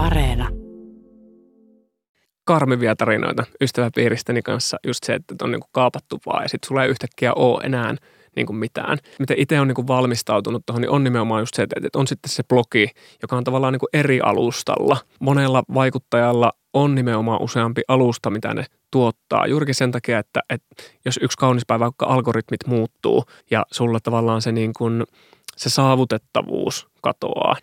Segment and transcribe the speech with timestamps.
[0.00, 0.48] Areena.
[2.44, 4.76] karmivia tarinoita ystäväpiiristäni kanssa.
[4.86, 7.94] Just se, että on niinku kaapattu vaan ja sitten sulla ei yhtäkkiä ole enää
[8.36, 8.98] niinku mitään.
[9.18, 12.42] Miten itse on niinku valmistautunut tuohon, niin on nimenomaan just se, että on sitten se
[12.48, 12.86] blogi,
[13.22, 14.96] joka on tavallaan niinku eri alustalla.
[15.20, 19.46] Monella vaikuttajalla on nimenomaan useampi alusta, mitä ne tuottaa.
[19.46, 24.42] Juurikin sen takia, että, että jos yksi kaunis päivä vaikka algoritmit muuttuu ja sulla tavallaan
[24.42, 25.04] se, niin kuin,
[25.56, 27.56] se saavutettavuus katoaa,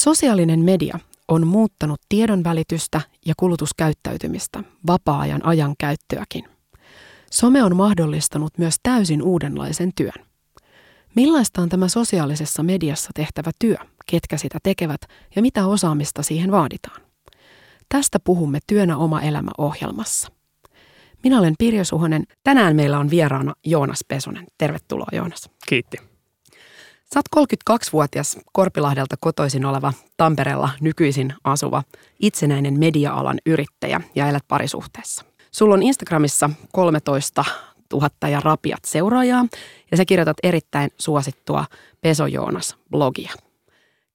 [0.00, 6.44] Sosiaalinen media on muuttanut tiedonvälitystä ja kulutuskäyttäytymistä, vapaa-ajan ajan käyttöäkin.
[7.30, 10.26] Some on mahdollistanut myös täysin uudenlaisen työn.
[11.14, 13.76] Millaista on tämä sosiaalisessa mediassa tehtävä työ,
[14.06, 15.00] ketkä sitä tekevät
[15.36, 17.00] ja mitä osaamista siihen vaaditaan?
[17.88, 20.28] Tästä puhumme Työnä oma elämä ohjelmassa.
[21.24, 22.24] Minä olen Pirjo Suhonen.
[22.44, 24.46] Tänään meillä on vieraana Joonas Pesonen.
[24.58, 25.50] Tervetuloa Joonas.
[25.68, 26.09] kiitti.
[27.14, 31.82] Sä oot 32-vuotias Korpilahdelta kotoisin oleva Tampereella nykyisin asuva
[32.20, 35.24] itsenäinen media-alan yrittäjä ja elät parisuhteessa.
[35.50, 37.44] Sulla on Instagramissa 13
[37.92, 39.46] 000 ja rapiat seuraajaa
[39.90, 41.64] ja sä kirjoitat erittäin suosittua
[42.00, 43.34] Peso Joonas-blogia.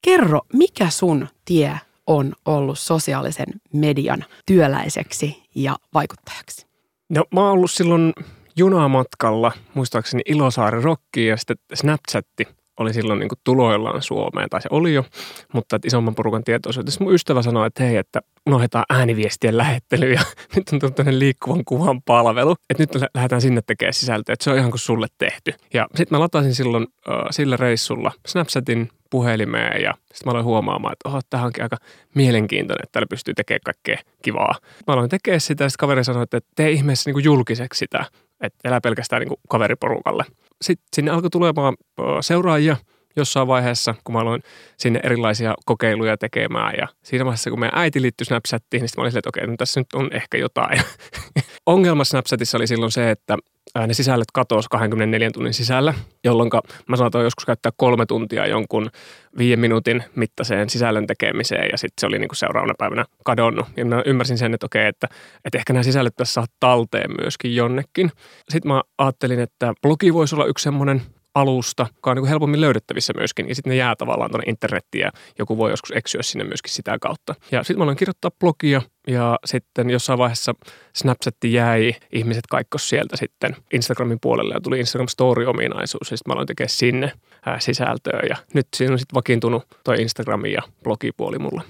[0.02, 6.68] Kerro, mikä sun tie on ollut sosiaalisen median työläiseksi ja vaikuttajaksi?
[7.10, 8.14] No mä oon ollut silloin
[8.58, 12.48] junamatkalla, muistaakseni Ilosaari Rokki ja sitten Snapchatti
[12.80, 15.06] oli silloin niin tuloillaan Suomeen, tai se oli jo,
[15.54, 20.22] mutta että isomman porukan tietoisuudessa mun ystävä sanoi, että hei, että unohdetaan ääniviestien lähettely ja
[20.56, 24.58] nyt on tämmöinen liikkuvan kuvan palvelu, että nyt lähdetään sinne tekemään sisältöä, että se on
[24.58, 25.54] ihan kuin sulle tehty.
[25.74, 30.94] Ja sitten mä latasin silloin äh, sillä reissulla Snapchatin puhelimeen ja sitten mä aloin huomaamaan,
[30.94, 31.78] että oho, tämähän onkin aika
[32.16, 34.56] mielenkiintoinen, että täällä pystyy tekemään kaikkea kivaa.
[34.88, 38.06] Mä aloin tekemään sitä ja sitten kaveri sanoi, että tee ihmeessä niin julkiseksi sitä,
[38.42, 40.26] että elää pelkästään niin kuin kaveriporukalle.
[40.62, 41.76] Sitten sinne alkoi tulemaan
[42.22, 42.78] seuraajia
[43.16, 44.44] jossain vaiheessa, kun mä aloin
[44.78, 46.74] sinne erilaisia kokeiluja tekemään.
[46.78, 49.56] Ja siinä vaiheessa, kun meidän äiti liittyi Snapchattiin, niin mä olin silleen, että okei, no
[49.58, 50.82] tässä nyt on ehkä jotain.
[51.66, 53.38] Ongelma Snapchatissa oli silloin se, että
[53.88, 55.94] ne sisällöt katosi 24 tunnin sisällä,
[56.24, 56.50] jolloin
[56.88, 58.90] mä saatoin joskus käyttää kolme tuntia jonkun
[59.38, 63.66] viiden minuutin mittaiseen sisällön tekemiseen ja sitten se oli niinku seuraavana päivänä kadonnut.
[63.78, 65.08] Ja mä ymmärsin sen, että okei, että,
[65.46, 68.12] että ehkä nämä sisällöt tässä saa talteen myöskin jonnekin.
[68.50, 71.02] Sitten mä ajattelin, että blogi voisi olla yksi semmoinen
[71.36, 73.50] alusta, joka on niin helpommin löydettävissä myöskin.
[73.50, 76.98] Ja sitten ne jää tavallaan tuonne internettiin ja joku voi joskus eksyä sinne myöskin sitä
[77.02, 77.36] kautta.
[77.52, 80.54] Ja sitten mä aloin kirjoittaa blogia ja sitten jossain vaiheessa
[80.96, 86.34] Snapchatti jäi, ihmiset kaikkos sieltä sitten Instagramin puolelle ja tuli Instagram Story-ominaisuus ja sitten mä
[86.34, 87.12] aloin tekemään sinne
[87.60, 91.62] sisältöä ja nyt siinä on sitten vakiintunut toi Instagrami ja blogipuoli mulla.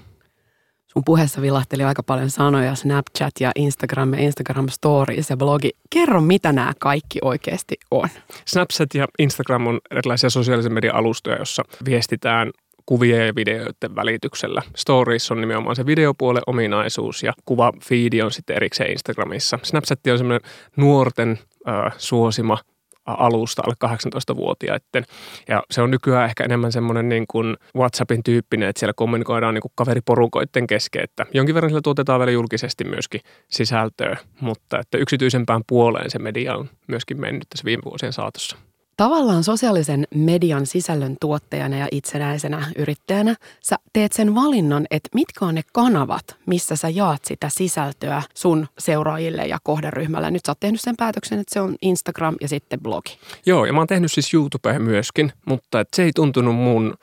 [0.96, 5.70] Sun puheessa vilahteli aika paljon sanoja, Snapchat ja Instagram ja Instagram Stories ja blogi.
[5.90, 8.08] Kerro, mitä nämä kaikki oikeasti on.
[8.46, 12.50] Snapchat ja Instagram on erilaisia sosiaalisen median alustoja, jossa viestitään
[12.86, 14.62] kuvien ja videoiden välityksellä.
[14.76, 19.58] Stories on nimenomaan se videopuolen ominaisuus ja kuva feedi on sitten erikseen Instagramissa.
[19.62, 22.58] Snapchat on semmoinen nuorten äh, suosima
[23.06, 23.74] alusta alle
[24.32, 25.04] 18-vuotiaiden.
[25.48, 29.62] Ja se on nykyään ehkä enemmän semmoinen niin kuin WhatsAppin tyyppinen, että siellä kommunikoidaan niin
[29.62, 35.62] kuin kaveriporukoiden kesken, että jonkin verran sillä tuotetaan vielä julkisesti myöskin sisältöä, mutta että yksityisempään
[35.66, 38.56] puoleen se media on myöskin mennyt tässä viime vuosien saatossa.
[38.96, 45.54] Tavallaan sosiaalisen median sisällön tuottajana ja itsenäisenä yrittäjänä sä teet sen valinnan, että mitkä on
[45.54, 50.30] ne kanavat, missä sä jaat sitä sisältöä sun seuraajille ja kohderyhmälle.
[50.30, 53.18] Nyt sä oot tehnyt sen päätöksen, että se on Instagram ja sitten blogi.
[53.46, 56.94] Joo, ja mä oon tehnyt siis YouTubeen myöskin, mutta se ei tuntunut mun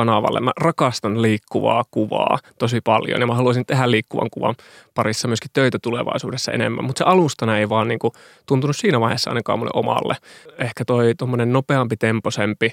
[0.00, 0.40] kanavalle.
[0.40, 4.54] Mä rakastan liikkuvaa kuvaa tosi paljon ja mä haluaisin tehdä liikkuvan kuvan
[4.94, 6.84] parissa myöskin töitä tulevaisuudessa enemmän.
[6.84, 8.12] Mutta se alustana ei vaan niinku
[8.46, 10.16] tuntunut siinä vaiheessa ainakaan mulle omalle.
[10.58, 12.72] Ehkä toi tuommoinen nopeampi, temposempi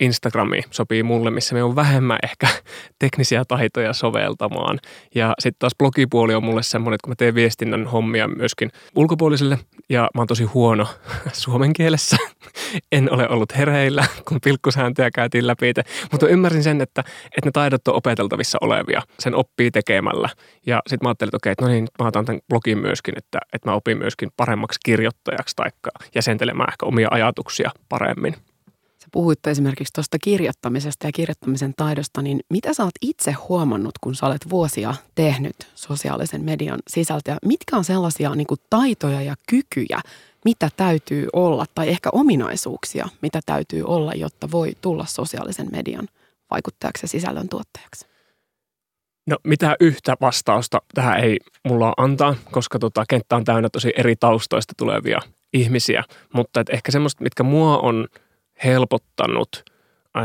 [0.00, 2.48] Instagrami sopii mulle, missä me on vähemmän ehkä
[2.98, 4.78] teknisiä taitoja soveltamaan.
[5.14, 9.58] Ja sitten taas blogipuoli on mulle semmoinen, että kun mä teen viestinnän hommia myöskin ulkopuolisille
[9.88, 10.86] ja mä oon tosi huono
[11.32, 12.16] suomen kielessä.
[12.92, 15.72] En ole ollut hereillä, kun pilkkusääntöjä käytiin läpi.
[16.12, 19.02] Mutta ymmärsin sen, että, että ne taidot on opeteltavissa olevia.
[19.18, 20.28] Sen oppii tekemällä.
[20.66, 23.38] Ja sitten mä ajattelin, että okei, että no niin, mä otan tämän blogin myöskin, että,
[23.52, 25.70] että mä opin myöskin paremmaksi kirjoittajaksi tai
[26.14, 28.36] jäsentelemään ehkä omia ajatuksia paremmin
[29.12, 34.26] puhuit esimerkiksi tuosta kirjoittamisesta ja kirjoittamisen taidosta, niin mitä sä oot itse huomannut, kun sä
[34.26, 37.36] olet vuosia tehnyt sosiaalisen median sisältöä?
[37.46, 40.00] Mitkä on sellaisia niin kuin taitoja ja kykyjä,
[40.44, 46.08] mitä täytyy olla, tai ehkä ominaisuuksia, mitä täytyy olla, jotta voi tulla sosiaalisen median
[46.50, 48.06] vaikuttajaksi ja sisällön tuottajaksi?
[49.26, 54.16] No mitä yhtä vastausta tähän ei mulla antaa, koska tota, kenttä on täynnä tosi eri
[54.16, 55.20] taustoista tulevia
[55.52, 56.04] ihmisiä.
[56.34, 58.08] Mutta et ehkä semmoista, mitkä mua on
[58.64, 59.62] helpottanut,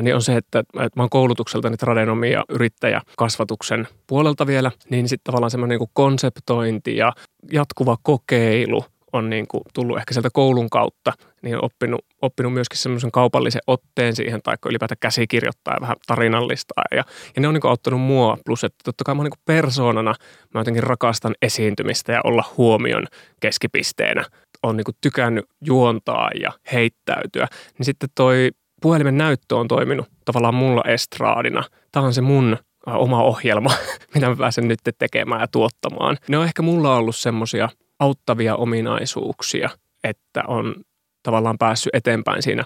[0.01, 5.09] niin on se, että, että mä oon koulutukseltani tradenomi ja yrittäjä kasvatuksen puolelta vielä, niin
[5.09, 7.13] sitten tavallaan semmoinen niin konseptointi ja
[7.51, 13.11] jatkuva kokeilu on niin kuin tullut ehkä sieltä koulun kautta, niin oppinut, oppinut myöskin semmoisen
[13.11, 16.83] kaupallisen otteen siihen, tai ylipäätään käsikirjoittaa ja vähän tarinallistaa.
[16.91, 17.03] Ja,
[17.35, 20.15] ja ne on niin kuin auttanut mua, plus että totta kai mä niin kuin persoonana,
[20.53, 23.07] mä jotenkin rakastan esiintymistä ja olla huomion
[23.39, 24.25] keskipisteenä.
[24.63, 27.47] On niin kuin tykännyt juontaa ja heittäytyä.
[27.77, 28.51] Niin sitten toi
[28.81, 31.63] puhelimen näyttö on toiminut tavallaan mulla estraadina.
[31.91, 32.57] Tämä on se mun
[32.87, 33.69] oma ohjelma,
[34.13, 36.17] mitä mä pääsen nyt tekemään ja tuottamaan.
[36.27, 37.69] Ne on ehkä mulla ollut semmoisia
[37.99, 39.69] auttavia ominaisuuksia,
[40.03, 40.75] että on
[41.23, 42.63] tavallaan päässyt eteenpäin siinä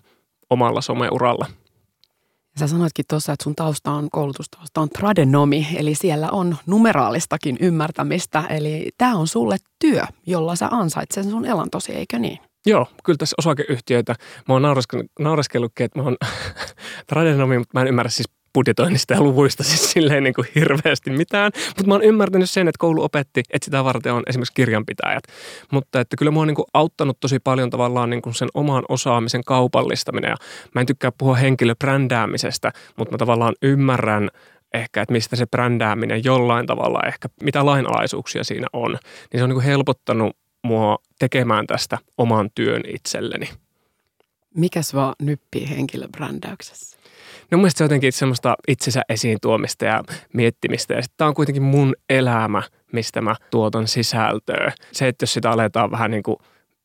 [0.49, 1.45] omalla someuralla.
[2.59, 8.43] Sä sanoitkin tuossa, että sun tausta on, koulutustausta on tradenomi, eli siellä on numeraalistakin ymmärtämistä.
[8.49, 12.39] Eli tämä on sulle työ, jolla sä ansait sen sun elantosi, eikö niin?
[12.65, 14.15] Joo, kyllä tässä osakeyhtiöitä.
[14.47, 14.61] Mä oon
[15.19, 16.17] naureskellutkin, että mä oon
[17.07, 21.51] tradenomi, mutta mä en ymmärrä siis budjetoinnista ja luvuista siis silleen niin kuin hirveästi mitään.
[21.67, 25.23] Mutta mä oon ymmärtänyt sen, että koulu opetti, että sitä varten on esimerkiksi kirjanpitäjät.
[25.71, 28.83] Mutta että kyllä mä oon niin kuin auttanut tosi paljon tavallaan niin kuin sen oman
[28.89, 30.29] osaamisen kaupallistaminen.
[30.29, 30.35] Ja
[30.75, 34.29] mä en tykkää puhua henkilöbrändäämisestä, mutta mä tavallaan ymmärrän
[34.73, 38.91] ehkä, että mistä se brändääminen jollain tavalla ehkä, mitä lainalaisuuksia siinä on.
[38.91, 43.49] Niin se on niin kuin helpottanut mua tekemään tästä oman työn itselleni.
[44.55, 46.98] Mikä sua nyppii henkilöbrändäyksessä?
[47.51, 50.03] No mun mielestä se on jotenkin semmoista itsensä esiin tuomista ja
[50.33, 50.93] miettimistä.
[50.93, 54.71] Ja sitten tämä on kuitenkin mun elämä, mistä mä tuotan sisältöä.
[54.91, 56.37] Se, että jos sitä aletaan vähän niin kuin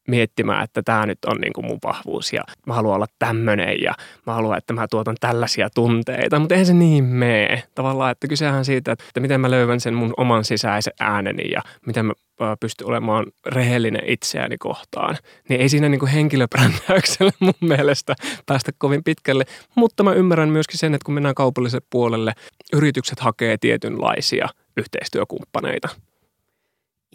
[0.09, 3.95] miettimään, että tämä nyt on niin kuin mun vahvuus ja mä haluan olla tämmöinen ja
[4.27, 7.63] mä haluan, että mä tuotan tällaisia tunteita, mutta eihän se niin mene.
[7.75, 12.07] Tavallaan, että kysehän siitä, että miten mä löydän sen mun oman sisäisen ääneni ja miten
[12.07, 12.13] mä
[12.61, 15.17] pystyn olemaan rehellinen itseäni kohtaan.
[15.49, 18.15] Niin ei siinä niin kuin henkilöbrändäyksellä mun mielestä
[18.47, 22.33] päästä kovin pitkälle, mutta mä ymmärrän myöskin sen, että kun mennään kaupalliselle puolelle,
[22.73, 25.89] yritykset hakee tietynlaisia yhteistyökumppaneita.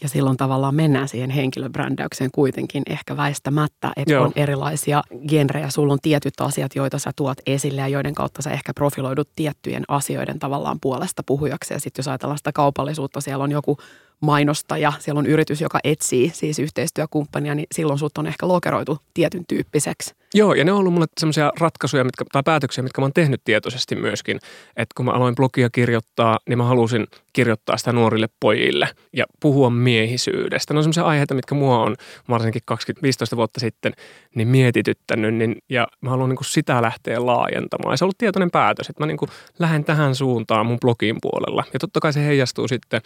[0.02, 4.26] Ja silloin tavallaan mennään siihen henkilöbrändäykseen kuitenkin ehkä väistämättä, että Joo.
[4.26, 5.70] on erilaisia genrejä.
[5.70, 9.84] Sulla on tietyt asiat, joita sä tuot esille ja joiden kautta sä ehkä profiloidut tiettyjen
[9.88, 11.74] asioiden tavallaan puolesta puhujaksi.
[11.74, 13.78] Ja sitten jos ajatellaan sitä kaupallisuutta, siellä on joku
[14.20, 19.44] mainostaja, siellä on yritys, joka etsii siis yhteistyökumppania, niin silloin sut on ehkä lokeroitu tietyn
[19.48, 20.19] tyyppiseksi.
[20.34, 23.42] Joo, ja ne on ollut mulle sellaisia ratkaisuja mitkä, tai päätöksiä, mitkä mä oon tehnyt
[23.44, 24.40] tietoisesti myöskin.
[24.76, 29.70] Että kun mä aloin blogia kirjoittaa, niin mä halusin kirjoittaa sitä nuorille pojille ja puhua
[29.70, 30.74] miehisyydestä.
[30.74, 31.96] Ne on sellaisia aiheita, mitkä mua on
[32.30, 33.94] varsinkin 20-15 vuotta sitten
[34.36, 37.94] niin mietityttänyt, niin, ja mä haluan niin sitä lähteä laajentamaan.
[37.94, 39.18] Ja se on ollut tietoinen päätös, että mä niin
[39.60, 41.64] lähden tähän suuntaan mun blogin puolella.
[41.74, 43.02] Ja totta kai se heijastuu sitten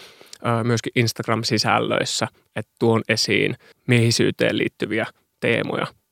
[0.47, 3.55] äh, myöskin Instagram-sisällöissä, että tuon esiin
[3.87, 5.05] miehisyyteen liittyviä
[5.39, 5.87] teemoja–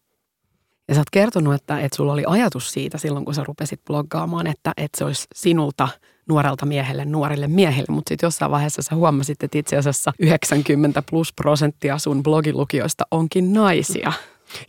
[0.92, 4.48] ja sä oot kertonut, että, että sulla oli ajatus siitä silloin, kun sä rupesit bloggaamaan,
[4.48, 5.88] että, että se olisi sinulta
[6.28, 11.34] nuorelta miehelle, nuorille miehille, mutta sitten jossain vaiheessa sä huomasit, että itse asiassa 90 plus
[11.34, 14.14] prosenttia sun blogilukijoista onkin naisia.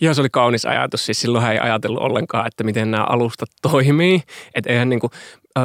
[0.00, 1.06] Joo, se oli kaunis ajatus.
[1.06, 4.22] Siis silloin ei ajatellut ollenkaan, että miten nämä alustat toimii.
[4.54, 5.10] Että eihän niin kuin,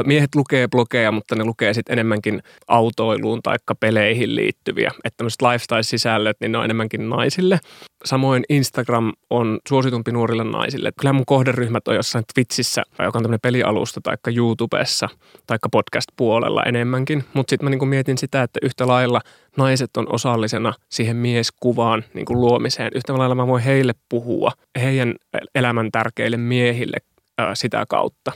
[0.06, 4.92] miehet lukee blogeja, mutta ne lukee sitten enemmänkin autoiluun tai peleihin liittyviä.
[5.04, 7.60] Että tämmöiset lifestyle-sisällöt, niin ne on enemmänkin naisille.
[8.06, 10.92] Samoin Instagram on suositumpi nuorille naisille.
[11.00, 15.10] Kyllä mun kohderyhmät on jossain Twitchissä, joka on tämmöinen pelialusta, tai YouTubessa,
[15.48, 17.24] tai podcast-puolella enemmänkin.
[17.34, 19.22] Mutta sitten mä niinku mietin sitä, että yhtä lailla
[19.58, 22.92] naiset on osallisena siihen mieskuvaan niinku luomiseen.
[22.96, 25.16] Yhtä lailla mä voin heille puhua, heidän
[25.56, 26.98] elämän tärkeille miehille
[27.54, 28.32] sitä kautta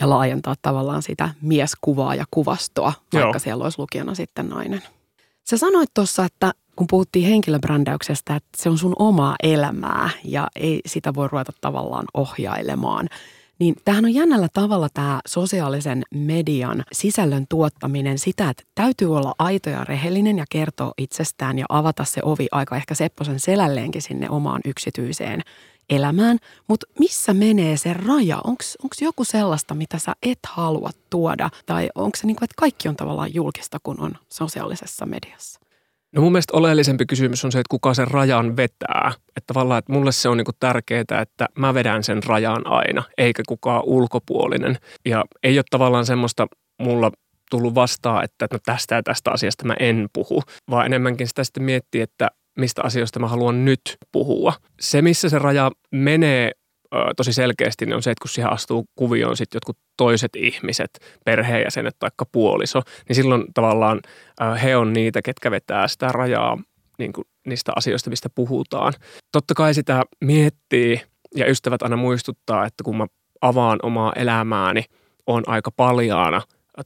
[0.00, 3.38] ja laajentaa tavallaan sitä mieskuvaa ja kuvastoa, vaikka Joo.
[3.38, 4.82] siellä olisi lukijana sitten nainen.
[5.50, 10.80] Sä sanoit tuossa, että kun puhuttiin henkilöbrändäyksestä, että se on sun omaa elämää ja ei
[10.86, 13.08] sitä voi ruveta tavallaan ohjailemaan.
[13.58, 19.70] Niin tämähän on jännällä tavalla tämä sosiaalisen median sisällön tuottaminen sitä, että täytyy olla aito
[19.70, 24.60] ja rehellinen ja kertoa itsestään ja avata se ovi aika ehkä Sepposen selälleenkin sinne omaan
[24.64, 25.42] yksityiseen
[25.90, 28.40] elämään, mutta missä menee se raja?
[28.44, 31.50] Onko joku sellaista, mitä sä et halua tuoda?
[31.66, 35.60] Tai onko se niin kuin, että kaikki on tavallaan julkista, kun on sosiaalisessa mediassa?
[36.12, 39.12] No mun mielestä oleellisempi kysymys on se, että kuka sen rajan vetää.
[39.36, 43.42] Että tavallaan, että mulle se on niin tärkeää, että mä vedän sen rajan aina, eikä
[43.48, 44.78] kukaan ulkopuolinen.
[45.04, 46.46] Ja ei ole tavallaan semmoista
[46.78, 47.12] mulla
[47.50, 51.62] tullut vastaan, että no tästä ja tästä asiasta mä en puhu, vaan enemmänkin sitä sitten
[51.62, 52.28] miettiä, että
[52.58, 54.52] mistä asioista mä haluan nyt puhua.
[54.80, 56.50] Se, missä se raja menee,
[57.16, 60.90] tosi selkeästi niin on se, että kun siihen astuu kuvioon sitten jotkut toiset ihmiset,
[61.24, 64.00] perheenjäsenet tai puoliso, niin silloin tavallaan
[64.62, 66.58] he on niitä, ketkä vetää sitä rajaa
[66.98, 68.92] niin kuin niistä asioista, mistä puhutaan.
[69.32, 71.00] Totta kai sitä miettii
[71.36, 73.06] ja ystävät aina muistuttaa, että kun mä
[73.40, 74.84] avaan omaa elämääni,
[75.26, 76.42] on aika paljaana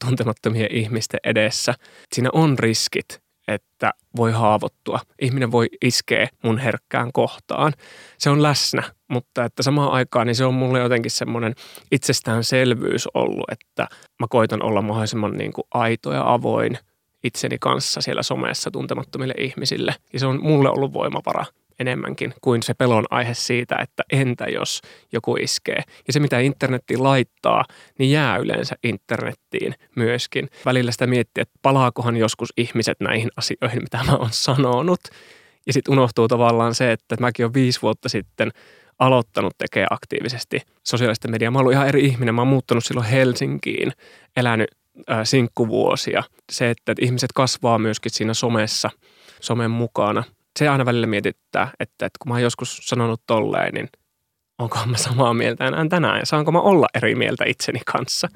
[0.06, 1.74] tuntemattomien ihmisten edessä.
[2.14, 5.00] Siinä on riskit, että voi haavoittua.
[5.20, 7.72] Ihminen voi iskeä mun herkkään kohtaan.
[8.18, 11.54] Se on läsnä, mutta että samaan aikaan niin se on mulle jotenkin semmoinen
[11.92, 13.86] itsestäänselvyys ollut, että
[14.20, 16.78] mä koitan olla mahdollisimman niin kuin aito ja avoin
[17.24, 19.94] itseni kanssa siellä somessa tuntemattomille ihmisille.
[20.12, 21.44] Ja se on mulle ollut voimavara
[21.78, 24.80] enemmänkin kuin se pelon aihe siitä, että entä jos
[25.12, 25.82] joku iskee.
[26.06, 27.64] Ja se, mitä internettiin laittaa,
[27.98, 30.48] niin jää yleensä internettiin myöskin.
[30.64, 35.00] Välillä sitä miettii, että palaakohan joskus ihmiset näihin asioihin, mitä mä oon sanonut.
[35.66, 38.50] Ja sitten unohtuu tavallaan se, että mäkin olen viisi vuotta sitten
[38.98, 41.50] aloittanut tekemään aktiivisesti sosiaalista mediaa.
[41.50, 42.34] Mä oon ihan eri ihminen.
[42.34, 43.92] Mä oon muuttanut silloin Helsinkiin,
[44.36, 44.68] elänyt
[45.10, 46.22] äh, sinkkuvuosia.
[46.52, 48.90] Se, että ihmiset kasvaa myöskin siinä somessa,
[49.40, 50.24] somen mukana–
[50.58, 53.88] se aina välillä mietittää, että, että kun mä oon joskus sanonut tolleen, niin
[54.58, 58.28] onko mä samaa mieltä enää tänään ja saanko mä olla eri mieltä itseni kanssa.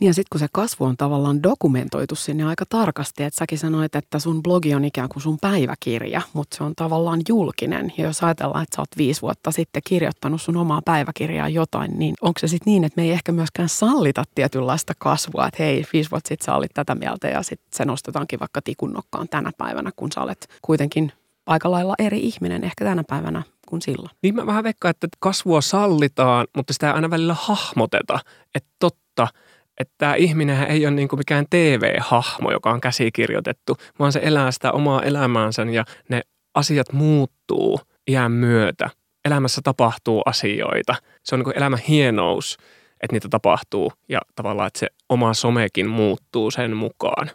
[0.00, 3.96] Niin ja sitten kun se kasvu on tavallaan dokumentoitu sinne aika tarkasti, että säkin sanoit,
[3.96, 7.92] että sun blogi on ikään kuin sun päiväkirja, mutta se on tavallaan julkinen.
[7.98, 12.14] Ja jos ajatellaan, että sä oot viisi vuotta sitten kirjoittanut sun omaa päiväkirjaa jotain, niin
[12.20, 16.10] onko se sitten niin, että me ei ehkä myöskään sallita tietynlaista kasvua, että hei, viisi
[16.10, 20.12] vuotta sitten sä olit tätä mieltä ja sitten se nostetaankin vaikka tikunnokkaan tänä päivänä, kun
[20.12, 21.12] sä olet kuitenkin
[21.46, 24.10] aika lailla eri ihminen ehkä tänä päivänä kuin silloin.
[24.22, 28.18] Niin mä vähän veikkaan, että kasvua sallitaan, mutta sitä ei aina välillä hahmoteta.
[28.54, 29.28] Että totta,
[29.78, 34.50] että tämä ihminen ei ole niin kuin mikään TV-hahmo, joka on käsikirjoitettu, vaan se elää
[34.50, 36.20] sitä omaa elämäänsä ja ne
[36.54, 37.80] asiat muuttuu
[38.10, 38.90] iän myötä.
[39.24, 40.94] Elämässä tapahtuu asioita.
[41.24, 42.56] Se on niin kuin elämän hienous,
[43.00, 47.30] että niitä tapahtuu ja tavallaan, että se oma somekin muuttuu sen mukaan.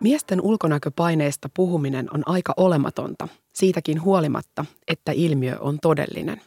[0.00, 6.40] Miesten ulkonäköpaineista puhuminen on aika olematonta, siitäkin huolimatta, että ilmiö on todellinen.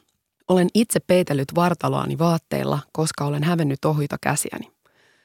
[0.49, 4.71] Olen itse peitellyt vartaloani vaatteilla, koska olen hävennyt ohita käsiäni.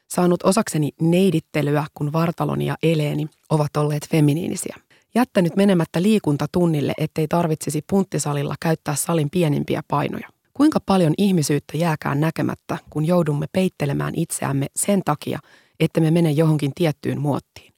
[0.07, 4.75] Saanut osakseni neidittelyä, kun vartaloni ja eleeni ovat olleet feminiinisiä.
[5.15, 10.29] Jättänyt menemättä liikuntatunnille, ettei tarvitsisi punttisalilla käyttää salin pienimpiä painoja.
[10.53, 15.39] Kuinka paljon ihmisyyttä jääkään näkemättä, kun joudumme peittelemään itseämme sen takia,
[15.79, 17.73] että me mene johonkin tiettyyn muottiin.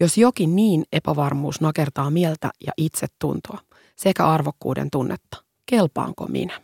[0.00, 3.58] Jos jokin niin epävarmuus nakertaa mieltä ja itsetuntoa
[3.96, 6.63] sekä arvokkuuden tunnetta, kelpaanko minä?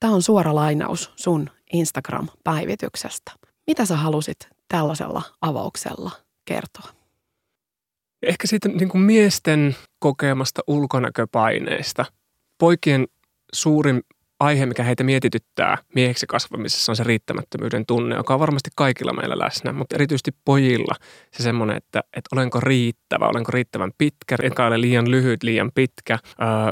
[0.00, 3.32] Tämä on suora lainaus sun Instagram-päivityksestä.
[3.66, 4.36] Mitä sä halusit
[4.68, 6.10] tällaisella avauksella
[6.44, 6.88] kertoa?
[8.22, 12.04] Ehkä siitä niin kuin miesten kokemasta ulkonäköpaineesta.
[12.58, 13.06] Poikien
[13.52, 14.02] suurin
[14.40, 19.38] aihe, mikä heitä mietityttää mieheksi kasvamisessa on se riittämättömyyden tunne, joka on varmasti kaikilla meillä
[19.38, 20.94] läsnä, mutta erityisesti pojilla
[21.32, 26.14] se semmoinen, että, että olenko riittävä, olenko riittävän pitkä, enkä ole liian lyhyt, liian pitkä,
[26.14, 26.20] äh,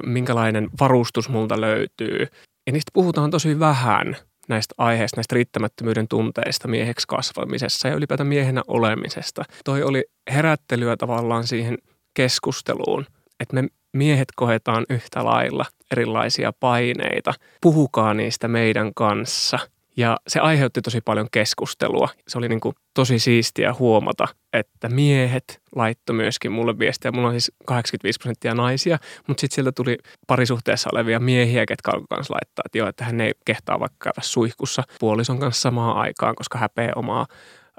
[0.07, 2.26] minkälainen varustus multa löytyy.
[2.66, 4.16] Ja niistä puhutaan tosi vähän
[4.49, 9.44] näistä aiheista, näistä riittämättömyyden tunteista mieheksi kasvamisessa ja ylipäätään miehenä olemisesta.
[9.64, 11.78] Toi oli herättelyä tavallaan siihen
[12.14, 13.06] keskusteluun,
[13.40, 17.35] että me miehet koetaan yhtä lailla erilaisia paineita.
[17.61, 19.59] Puhukaa niistä meidän kanssa.
[19.96, 22.08] Ja se aiheutti tosi paljon keskustelua.
[22.28, 27.12] Se oli niin kuin tosi siistiä huomata, että miehet laitto myöskin mulle viestiä.
[27.12, 32.06] Mulla on siis 85 prosenttia naisia, mutta sitten sieltä tuli parisuhteessa olevia miehiä, ketkä alkoi
[32.10, 36.34] kanssa laittaa, että joo, että hän ei kehtaa vaikka käydä suihkussa puolison kanssa samaan aikaan,
[36.34, 37.26] koska häpeä omaa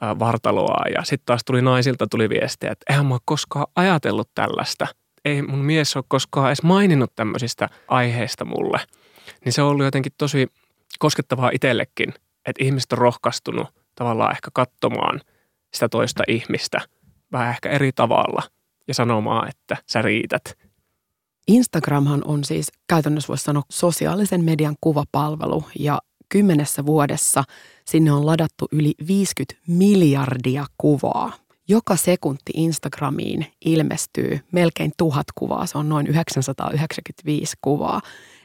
[0.01, 0.85] vartaloa.
[0.95, 4.87] Ja sitten taas tuli naisilta tuli viestiä, että eihän mä ole koskaan ajatellut tällaista–
[5.25, 8.79] ei mun mies ole koskaan edes maininnut tämmöisistä aiheista mulle.
[9.45, 10.47] Niin se on ollut jotenkin tosi
[10.99, 12.13] koskettavaa itsellekin,
[12.45, 15.21] että ihmiset on rohkaistunut tavallaan ehkä katsomaan
[15.73, 16.81] sitä toista ihmistä
[17.31, 18.43] vähän ehkä eri tavalla
[18.87, 20.57] ja sanomaan, että sä riität.
[21.47, 25.99] Instagramhan on siis käytännössä voisi sanoa sosiaalisen median kuvapalvelu ja
[26.29, 27.43] kymmenessä vuodessa
[27.85, 31.31] sinne on ladattu yli 50 miljardia kuvaa–
[31.67, 38.01] joka sekunti Instagramiin ilmestyy melkein tuhat kuvaa, se on noin 995 kuvaa.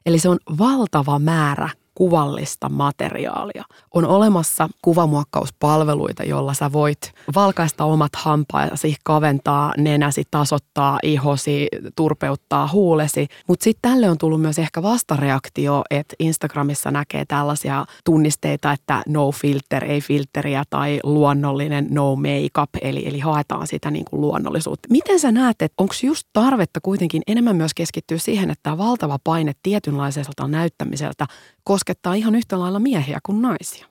[0.06, 1.68] Eli se on valtava määrä
[2.00, 3.64] kuvallista materiaalia.
[3.94, 13.26] On olemassa kuvamuokkauspalveluita, jolla sä voit valkaista omat hampaasi, kaventaa nenäsi, tasoittaa ihosi, turpeuttaa huulesi.
[13.48, 19.32] Mutta sitten tälle on tullut myös ehkä vastareaktio, että Instagramissa näkee tällaisia tunnisteita, että no
[19.32, 24.88] filter, ei filteriä tai luonnollinen no makeup, eli, eli haetaan sitä niin kuin luonnollisuutta.
[24.90, 29.18] Miten sä näet, että onko just tarvetta kuitenkin enemmän myös keskittyä siihen, että tämä valtava
[29.24, 31.26] paine tietynlaiselta näyttämiseltä
[31.70, 33.89] koskettaa ihan yhtä lailla miehiä kuin naisia?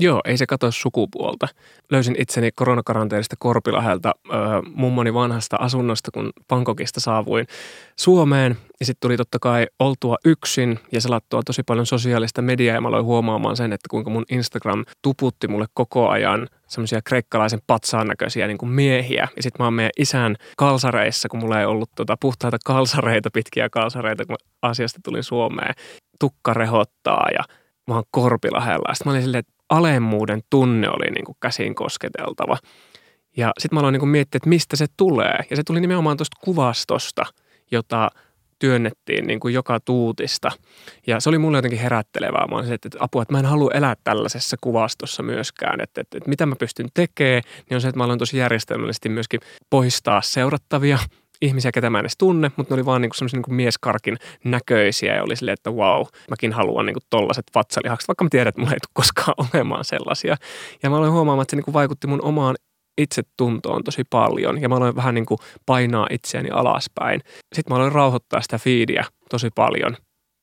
[0.00, 1.48] Joo, ei se katso sukupuolta.
[1.90, 4.38] Löysin itseni koronakaranteerista Korpilahelta äh,
[4.74, 7.46] mummoni vanhasta asunnosta, kun Pankokista saavuin
[7.96, 8.56] Suomeen.
[8.80, 12.88] Ja sitten tuli totta kai oltua yksin ja selattua tosi paljon sosiaalista mediaa ja mä
[12.88, 18.46] aloin huomaamaan sen, että kuinka mun Instagram tuputti mulle koko ajan semmoisia kreikkalaisen patsaan näköisiä
[18.46, 19.28] niin miehiä.
[19.36, 23.68] Ja sitten mä oon meidän isän kalsareissa, kun mulla ei ollut tota puhtaita kalsareita, pitkiä
[23.68, 25.74] kalsareita, kun asiasta tulin Suomeen.
[26.20, 27.44] Tukka rehottaa ja
[27.88, 28.94] mä oon Korpilahella.
[28.94, 32.56] Sitten mä olin silleen, alemmuuden tunne oli niin kuin käsin kosketeltava.
[33.36, 35.38] Ja sitten mä aloin niin kuin miettiä, että mistä se tulee.
[35.50, 37.26] Ja se tuli nimenomaan tuosta kuvastosta,
[37.70, 38.10] jota
[38.58, 40.50] työnnettiin niin kuin joka tuutista.
[41.06, 42.46] Ja se oli mulle jotenkin herättelevää.
[42.46, 45.80] Mä että, että apua, että mä en halua elää tällaisessa kuvastossa myöskään.
[45.80, 49.08] Että, että, että mitä mä pystyn tekemään, niin on se, että mä aloin tosi järjestelmällisesti
[49.08, 49.40] myöskin
[49.70, 50.98] poistaa seurattavia
[51.44, 55.14] ihmisiä, ketä mä en edes tunne, mutta ne oli vaan niinku semmoisia niinku mieskarkin näköisiä
[55.14, 58.72] ja oli silleen, että wow, mäkin haluan niinku tollaset vatsalihakset, vaikka mä tiedän, että mulla
[58.72, 60.36] ei tule koskaan olemaan sellaisia.
[60.82, 62.56] Ja mä aloin huomaamaan, että se niinku vaikutti mun omaan
[62.98, 67.20] itsetuntoon tosi paljon ja mä aloin vähän niin kuin painaa itseäni alaspäin.
[67.54, 69.96] Sitten mä aloin rauhoittaa sitä fiidiä tosi paljon.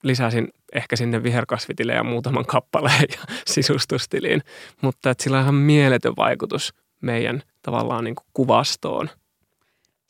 [0.03, 4.41] Lisäsin ehkä sinne viherkasvitilejä muutaman kappaleen ja sisustustiliin,
[4.81, 9.09] mutta että sillä on ihan mieletön vaikutus meidän tavallaan niin kuin kuvastoon–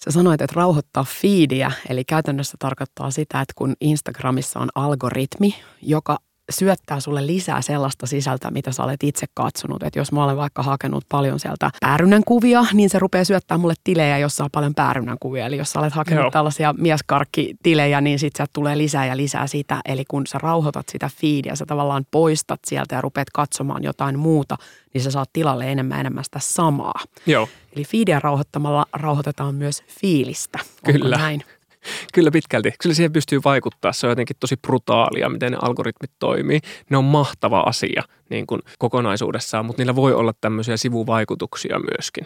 [0.06, 6.18] Sä sanoit, että rauhoittaa feediä, eli käytännössä tarkoittaa sitä, että kun Instagramissa on algoritmi, joka
[6.52, 9.84] syöttää sulle lisää sellaista sisältöä, mitä sä olet itse katsonut.
[9.84, 13.74] Että jos mä olen vaikka hakenut paljon sieltä päärynän kuvia, niin se rupeaa syöttää mulle
[13.84, 15.46] tilejä, jossa on paljon päärynän kuvia.
[15.46, 16.32] Eli jos sä olet hakenut Joo.
[16.32, 19.82] tällaisia mieskarkkitilejä, niin sit sä tulee lisää ja lisää sitä.
[19.86, 24.58] Eli kun sä rauhoitat sitä feedia, sä tavallaan poistat sieltä ja rupeat katsomaan jotain muuta,
[24.94, 27.00] niin sä saat tilalle enemmän enemmän sitä samaa.
[27.26, 27.48] Joo.
[27.76, 30.60] Eli feedia rauhoittamalla rauhoitetaan myös fiilistä.
[30.88, 31.18] Onko Kyllä.
[31.18, 31.44] näin?
[32.14, 32.72] Kyllä pitkälti.
[32.82, 33.94] Kyllä siihen pystyy vaikuttaa.
[33.94, 36.60] Se on jotenkin tosi brutaalia, miten ne algoritmit toimii.
[36.90, 42.26] Ne on mahtava asia niin kuin kokonaisuudessaan, mutta niillä voi olla tämmöisiä sivuvaikutuksia myöskin.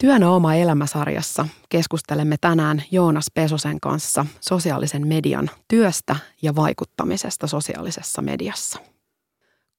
[0.00, 8.78] Työnä oma elämäsarjassa keskustelemme tänään Joonas Pesosen kanssa sosiaalisen median työstä ja vaikuttamisesta sosiaalisessa mediassa.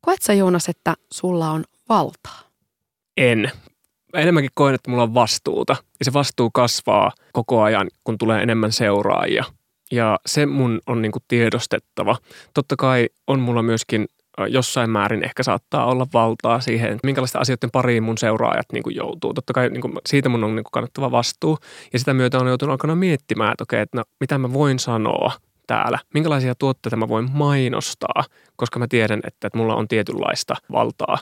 [0.01, 2.39] Koet sä Joonas, että sulla on valtaa?
[3.17, 3.51] En
[4.21, 5.75] enemmänkin koen, että mulla on vastuuta.
[5.99, 9.43] Ja se vastuu kasvaa koko ajan, kun tulee enemmän seuraajia.
[9.91, 12.17] Ja se mun on niin tiedostettava.
[12.53, 14.05] Totta kai on mulla myöskin
[14.49, 19.33] jossain määrin ehkä saattaa olla valtaa siihen, minkälaisten asioiden pariin mun seuraajat niin kuin joutuu.
[19.33, 21.57] Totta kai niin kuin, siitä mun on niin kuin kannattava vastuu.
[21.93, 25.31] Ja sitä myötä on joutunut alkanut miettimään, että okei, että no, mitä mä voin sanoa
[25.67, 28.23] täällä, minkälaisia tuotteita mä voin mainostaa,
[28.55, 31.17] koska mä tiedän, että, että mulla on tietynlaista valtaa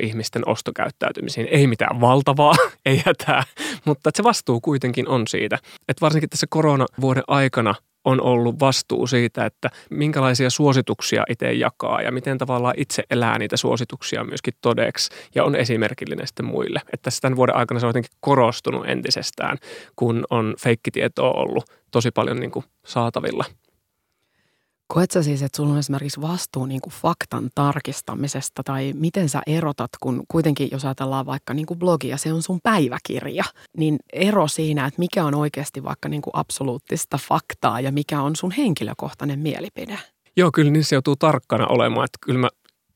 [0.00, 1.48] ihmisten ostokäyttäytymisiin.
[1.50, 2.54] Ei mitään valtavaa,
[2.86, 3.42] ei hätää,
[3.84, 5.58] mutta se vastuu kuitenkin on siitä.
[5.88, 12.12] Että varsinkin tässä koronavuoden aikana on ollut vastuu siitä, että minkälaisia suosituksia itse jakaa ja
[12.12, 16.80] miten tavallaan itse elää niitä suosituksia myöskin todeksi ja on esimerkillinen sitten muille.
[16.80, 19.58] Että tässä tämän vuoden aikana se on jotenkin korostunut entisestään,
[19.96, 23.44] kun on feikkitietoa ollut tosi paljon niin kuin saatavilla–
[24.92, 29.42] Koet sä siis, että sulla on esimerkiksi vastuu niin kuin faktan tarkistamisesta tai miten sä
[29.46, 33.44] erotat, kun kuitenkin jos ajatellaan vaikka niin kuin blogia, se on sun päiväkirja,
[33.76, 38.36] niin ero siinä, että mikä on oikeasti vaikka niin kuin absoluuttista faktaa ja mikä on
[38.36, 39.98] sun henkilökohtainen mielipide?
[40.36, 42.48] Joo, kyllä se joutuu tarkkana olemaan, että kyllä mä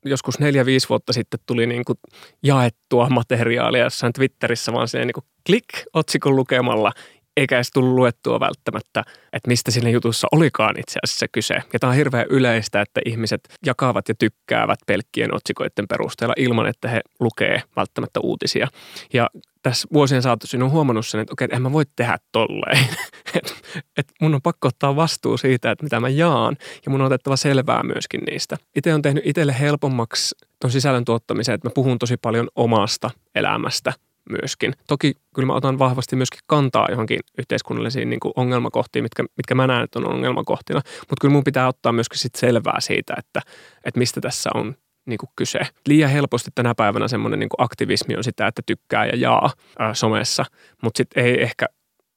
[0.05, 1.99] joskus neljä-viisi vuotta sitten tuli niin kuin
[2.43, 6.93] jaettua materiaalia jossain Twitterissä, vaan se niin kuin klik otsikon lukemalla
[7.37, 11.55] eikä edes tullut luettua välttämättä, että mistä siinä jutussa olikaan itse asiassa kyse.
[11.73, 16.89] Ja tämä on hirveän yleistä, että ihmiset jakavat ja tykkäävät pelkkien otsikoiden perusteella ilman, että
[16.89, 18.69] he lukee välttämättä uutisia.
[19.13, 19.31] Ja
[19.63, 22.87] tässä vuosien saatossa on huomannut sen, että okei, en mä voi tehdä tolleen.
[23.35, 23.53] että
[23.97, 27.37] et mun on pakko ottaa vastuu siitä, että mitä mä jaan ja mun on otettava
[27.37, 28.57] selvää myöskin niistä.
[28.77, 33.93] Itse on tehnyt itselle helpommaksi ton sisällön tuottamisen, että mä puhun tosi paljon omasta elämästä
[34.31, 34.75] myöskin.
[34.87, 39.67] Toki kyllä mä otan vahvasti myöskin kantaa johonkin yhteiskunnallisiin niin kuin ongelmakohtiin, mitkä, mitkä mä
[39.67, 40.81] näen, että on ongelmakohtina.
[41.01, 43.41] Mutta kyllä mun pitää ottaa myöskin sit selvää siitä, että,
[43.85, 44.75] että mistä tässä on
[45.07, 45.61] niin kuin kyse.
[45.87, 50.45] Liian helposti tänä päivänä semmoinen niin aktivismi on sitä, että tykkää ja jaa ää, somessa,
[50.83, 51.67] mutta sitten ei ehkä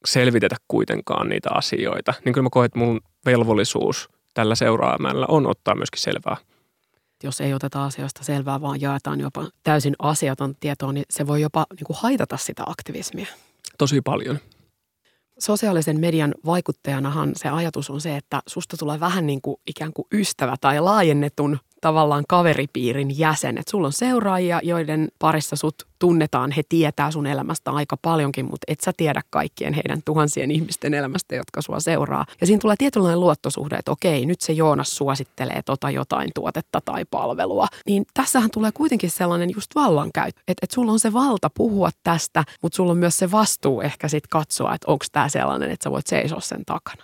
[0.05, 2.13] selvitetä kuitenkaan niitä asioita.
[2.25, 6.37] Niin kyllä mä koen, että mun velvollisuus tällä seuraamalla on ottaa myöskin selvää.
[7.23, 11.65] Jos ei oteta asioista selvää, vaan jaetaan jopa täysin asiaton tietoa, niin se voi jopa
[11.75, 13.27] niin kuin haitata sitä aktivismia.
[13.77, 14.39] Tosi paljon.
[15.39, 20.05] Sosiaalisen median vaikuttajanahan se ajatus on se, että susta tulee vähän niin kuin ikään kuin
[20.13, 23.57] ystävä tai laajennetun tavallaan kaveripiirin jäsen.
[23.57, 28.65] Että sulla on seuraajia, joiden parissa sut tunnetaan, he tietää sun elämästä aika paljonkin, mutta
[28.67, 32.25] et sä tiedä kaikkien heidän tuhansien ihmisten elämästä, jotka sua seuraa.
[32.41, 37.05] Ja siinä tulee tietynlainen luottosuhde, että okei, nyt se Joonas suosittelee tota jotain tuotetta tai
[37.05, 37.67] palvelua.
[37.85, 42.43] Niin tässähän tulee kuitenkin sellainen just vallankäyttö, että, että sulla on se valta puhua tästä,
[42.61, 45.91] mutta sulla on myös se vastuu ehkä sitten katsoa, että onko tämä sellainen, että sä
[45.91, 47.03] voit seisoa sen takana.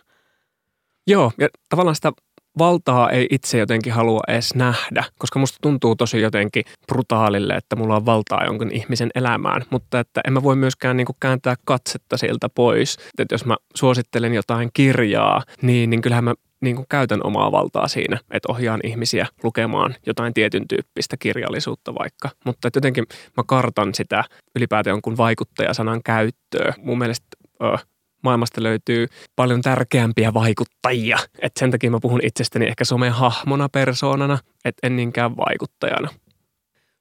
[1.08, 2.12] Joo, ja tavallaan sitä
[2.60, 7.96] valtaa ei itse jotenkin halua edes nähdä, koska musta tuntuu tosi jotenkin brutaalille, että mulla
[7.96, 12.50] on valtaa jonkun ihmisen elämään, mutta että en mä voi myöskään niin kääntää katsetta sieltä
[12.50, 12.98] pois.
[13.18, 17.88] Että jos mä suosittelen jotain kirjaa, niin, niin kyllähän mä niin kuin käytän omaa valtaa
[17.88, 22.30] siinä, että ohjaan ihmisiä lukemaan jotain tietyn tyyppistä kirjallisuutta vaikka.
[22.46, 23.06] Mutta että jotenkin
[23.38, 24.24] mä kartan sitä
[24.56, 26.74] ylipäätään jonkun vaikuttajasanan käyttöä.
[26.78, 27.28] Mun mielestä
[28.24, 31.18] maailmasta löytyy paljon tärkeämpiä vaikuttajia.
[31.40, 36.10] Et sen takia mä puhun itsestäni ehkä somehahmona persoonana, et en niinkään vaikuttajana.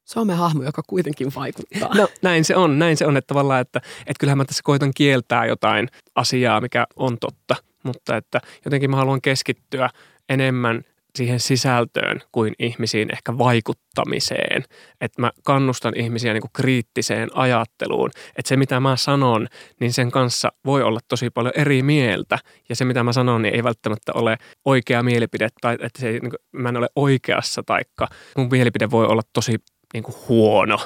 [0.05, 1.95] Somehahmo, joka kuitenkin vaikuttaa.
[1.95, 4.91] No näin se on, näin se on, että tavallaan, että, että kyllähän mä tässä koitan
[4.95, 9.91] kieltää jotain asiaa, mikä on totta, mutta että jotenkin mä haluan keskittyä
[10.29, 10.83] enemmän
[11.19, 14.65] siihen sisältöön kuin ihmisiin ehkä vaikuttamiseen.
[15.01, 18.11] Että mä kannustan ihmisiä niin kuin kriittiseen ajatteluun.
[18.37, 19.49] Että se mitä mä sanon,
[19.81, 22.39] niin sen kanssa voi olla tosi paljon eri mieltä.
[22.69, 26.21] Ja se mitä mä sanon, niin ei välttämättä ole oikea mielipide tai että se ei,
[26.21, 29.57] niin kuin, mä en ole oikeassa taikka mun mielipide voi olla tosi
[29.95, 30.79] niin kuin huono.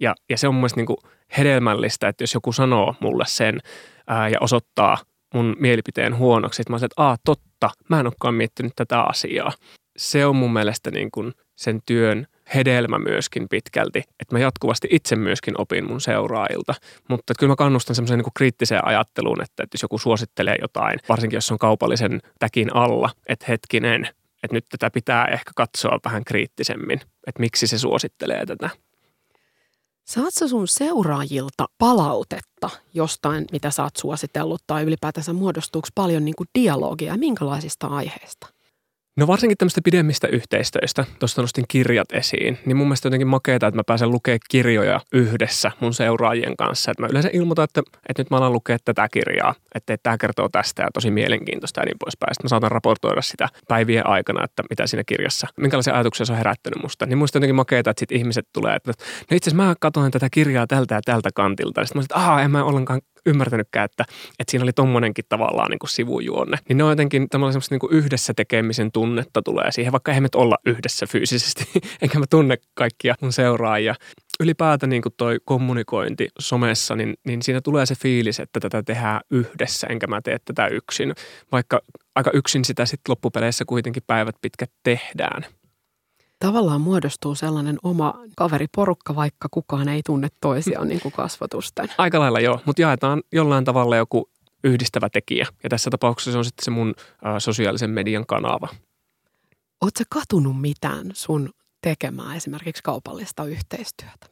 [0.00, 0.98] Ja, ja se on mun mielestä niin kuin
[1.38, 3.60] hedelmällistä, että jos joku sanoo mulle sen
[4.06, 4.98] ää, ja osoittaa
[5.34, 6.62] mun mielipiteen huonoksi.
[6.62, 9.52] Että mä olisin, että Aa, totta, mä en olekaan miettinyt tätä asiaa.
[9.96, 15.16] Se on mun mielestä niin kuin sen työn hedelmä myöskin pitkälti, että mä jatkuvasti itse
[15.16, 16.74] myöskin opin mun seuraajilta.
[17.08, 21.36] Mutta kyllä mä kannustan semmoiseen niin kriittiseen ajatteluun, että, että jos joku suosittelee jotain, varsinkin
[21.36, 24.08] jos on kaupallisen täkin alla, että hetkinen,
[24.42, 28.70] että nyt tätä pitää ehkä katsoa vähän kriittisemmin, että miksi se suosittelee tätä.
[30.06, 36.36] Saat sä sun seuraajilta palautetta jostain, mitä sä oot suositellut, tai ylipäätänsä muodostuuko paljon niin
[36.36, 38.46] kuin dialogia ja minkälaisista aiheista?
[39.16, 43.78] No varsinkin tämmöistä pidemmistä yhteistöistä, tuosta nostin kirjat esiin, niin mun mielestä jotenkin makeeta, että
[43.78, 46.90] mä pääsen lukemaan kirjoja yhdessä mun seuraajien kanssa.
[46.90, 50.18] Että mä yleensä ilmoitan, että, että nyt mä alan lukea tätä kirjaa, että, että tämä
[50.18, 52.34] kertoo tästä ja tosi mielenkiintoista ja niin poispäin.
[52.34, 56.38] Sitten mä saatan raportoida sitä päivien aikana, että mitä siinä kirjassa, minkälaisia ajatuksia se on
[56.38, 57.06] herättänyt musta.
[57.06, 58.92] Niin musta jotenkin makeeta, että sit ihmiset tulee, että
[59.30, 61.84] no itse asiassa mä katsoin tätä kirjaa tältä ja tältä kantilta.
[61.84, 64.04] Sitten mä sanoin, että en mä ollenkaan ymmärtänytkään, että,
[64.38, 66.58] että siinä oli tommonenkin tavallaan niin kuin sivujuonne.
[66.68, 70.22] Niin ne on jotenkin tämmöinen semmoista niin kuin yhdessä tekemisen tunnetta tulee siihen, vaikka eihän
[70.22, 71.64] me olla yhdessä fyysisesti,
[72.02, 73.94] enkä mä tunne kaikkia mun seuraajia.
[74.40, 79.20] Ylipäätään niin kuin toi kommunikointi somessa, niin, niin siinä tulee se fiilis, että tätä tehdään
[79.30, 81.14] yhdessä, enkä mä tee tätä yksin.
[81.52, 81.80] Vaikka
[82.14, 85.46] aika yksin sitä sitten loppupeleissä kuitenkin päivät pitkät tehdään
[86.40, 91.88] tavallaan muodostuu sellainen oma kaveriporukka, vaikka kukaan ei tunne toisiaan niin kuin kasvatusten.
[91.98, 94.30] Aika lailla joo, mutta jaetaan jollain tavalla joku
[94.64, 95.46] yhdistävä tekijä.
[95.62, 96.94] Ja tässä tapauksessa se on sitten se mun
[97.26, 98.68] ä, sosiaalisen median kanava.
[99.80, 101.50] Oletko katunut mitään sun
[101.82, 104.29] tekemään esimerkiksi kaupallista yhteistyötä?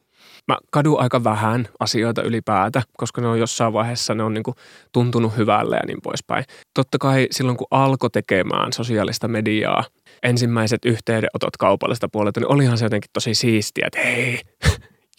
[0.48, 4.44] Mä kadun aika vähän asioita ylipäätä, koska ne on jossain vaiheessa ne on niin
[4.92, 6.44] tuntunut hyvälle ja niin poispäin.
[6.74, 9.84] Totta kai silloin kun alkoi tekemään sosiaalista mediaa,
[10.22, 14.40] ensimmäiset yhteydenotot kaupallista puolelta, niin olihan se jotenkin tosi siistiä, että hei,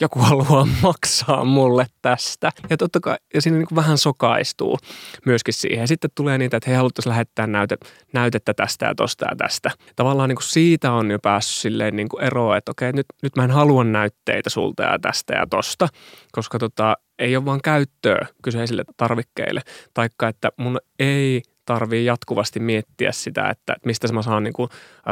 [0.01, 2.51] joku haluaa maksaa mulle tästä.
[2.69, 4.77] Ja totta kai, ja siinä niin kuin vähän sokaistuu
[5.25, 5.87] myöskin siihen.
[5.87, 7.77] Sitten tulee niitä, että he haluttaisiin lähettää näyte,
[8.13, 9.71] näytettä tästä ja tosta ja tästä.
[9.95, 13.35] Tavallaan niin kuin siitä on jo päässyt silleen niin kuin eroa, että okei, nyt, nyt
[13.35, 15.87] mä en halua näytteitä sulta ja tästä ja tosta,
[16.31, 19.61] koska tota, ei ole vaan käyttöä kyseisille tarvikkeille.
[19.93, 24.69] Taikka, että mun ei tarvii jatkuvasti miettiä sitä, että mistä mä saan niin kuin,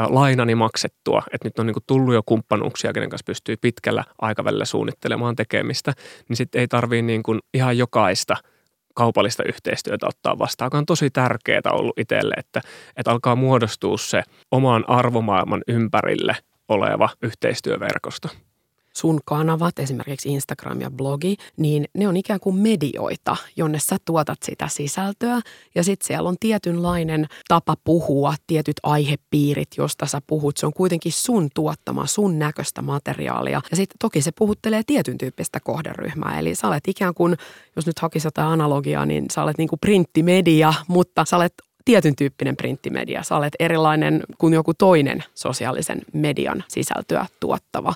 [0.08, 1.22] lainani maksettua.
[1.32, 5.92] Että nyt on niin kuin tullut jo kumppanuuksia, kenen kanssa pystyy pitkällä aikavälillä suunnittelemaan tekemistä,
[6.28, 8.36] niin sitten ei tarvii niin kuin ihan jokaista
[8.94, 12.60] kaupallista yhteistyötä ottaa vastaan, joka on tosi tärkeää ollut itselle, että,
[12.96, 16.36] että alkaa muodostua se oman arvomaailman ympärille
[16.68, 18.28] oleva yhteistyöverkosto
[18.98, 24.38] sun kanavat, esimerkiksi Instagram ja blogi, niin ne on ikään kuin medioita, jonne sä tuotat
[24.42, 25.40] sitä sisältöä.
[25.74, 30.56] Ja sitten siellä on tietynlainen tapa puhua, tietyt aihepiirit, josta sä puhut.
[30.56, 33.60] Se on kuitenkin sun tuottama, sun näköistä materiaalia.
[33.70, 36.38] Ja sitten toki se puhuttelee tietyn tyyppistä kohderyhmää.
[36.38, 37.36] Eli sä olet ikään kuin,
[37.76, 42.16] jos nyt hakisi jotain analogiaa, niin sä olet niin kuin printtimedia, mutta sä olet tietyn
[42.16, 43.22] tyyppinen printtimedia.
[43.22, 47.94] Sä olet erilainen kuin joku toinen sosiaalisen median sisältöä tuottava.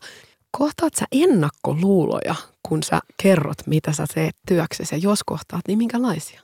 [0.58, 6.40] Kohtaat sä ennakkoluuloja, kun sä kerrot, mitä sä teet työksesi ja jos kohtaat, niin minkälaisia?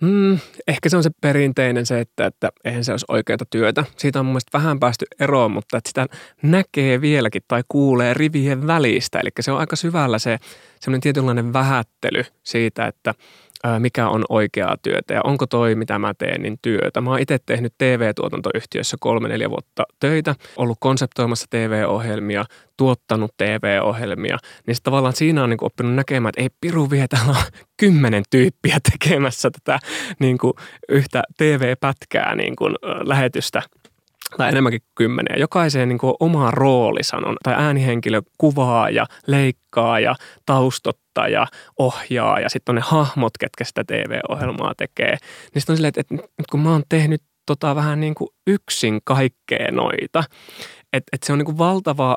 [0.00, 3.84] Mm, ehkä se on se perinteinen se, että, että eihän se olisi oikeaa työtä.
[3.96, 6.06] Siitä on mun mielestä vähän päästy eroon, mutta että sitä
[6.42, 9.20] näkee vieläkin tai kuulee rivien välistä.
[9.20, 10.38] Eli se on aika syvällä se
[10.80, 13.14] semmoinen tietynlainen vähättely siitä, että–
[13.78, 17.00] mikä on oikeaa työtä ja onko toi, mitä mä teen, niin työtä.
[17.00, 22.44] Mä oon itse tehnyt TV-tuotantoyhtiössä kolme-neljä vuotta töitä, ollut konseptoimassa TV-ohjelmia,
[22.76, 27.36] tuottanut TV-ohjelmia, niin tavallaan siinä on niin kuin oppinut näkemään, että ei piru vie, on
[27.80, 29.78] kymmenen tyyppiä tekemässä tätä
[30.18, 30.52] niin kuin
[30.88, 33.62] yhtä TV-pätkää niin kuin, lähetystä
[34.36, 35.36] tai enemmänkin kuin kymmeniä.
[35.38, 40.14] Jokaiseen niin kuin oma rooli sanon, tai äänihenkilö kuvaa ja leikkaa ja
[40.46, 41.46] taustottaa ja
[41.78, 45.16] ohjaa ja sitten on ne hahmot, ketkä sitä TV-ohjelmaa tekee.
[45.54, 49.00] Niin sitten on silleen, että, että kun mä oon tehnyt tota vähän niin kuin yksin
[49.04, 50.24] kaikkea noita,
[50.92, 52.16] että, että se on niin kuin valtava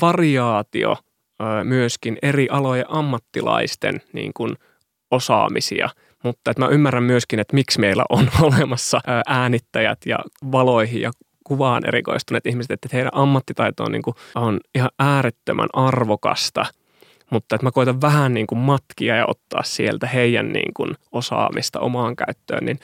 [0.00, 0.96] variaatio
[1.64, 4.56] myöskin eri alojen ammattilaisten niin kuin
[5.10, 5.88] osaamisia–
[6.24, 10.18] mutta että mä ymmärrän myöskin, että miksi meillä on olemassa äänittäjät ja
[10.52, 11.10] valoihin ja
[11.48, 16.66] kuvaan erikoistuneet ihmiset, että heidän ammattitaito on, niin kuin, on ihan äärettömän arvokasta,
[17.30, 21.80] mutta että mä koitan vähän niin kuin matkia ja ottaa sieltä heidän niin kuin osaamista
[21.80, 22.78] omaan käyttöön, niin,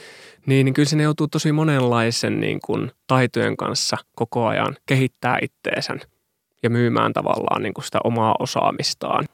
[0.46, 5.96] niin, niin kyllä sinne joutuu tosi monenlaisen niin kuin taitojen kanssa koko ajan kehittää itteensä
[6.62, 9.24] ja myymään tavallaan niin kuin sitä omaa osaamistaan.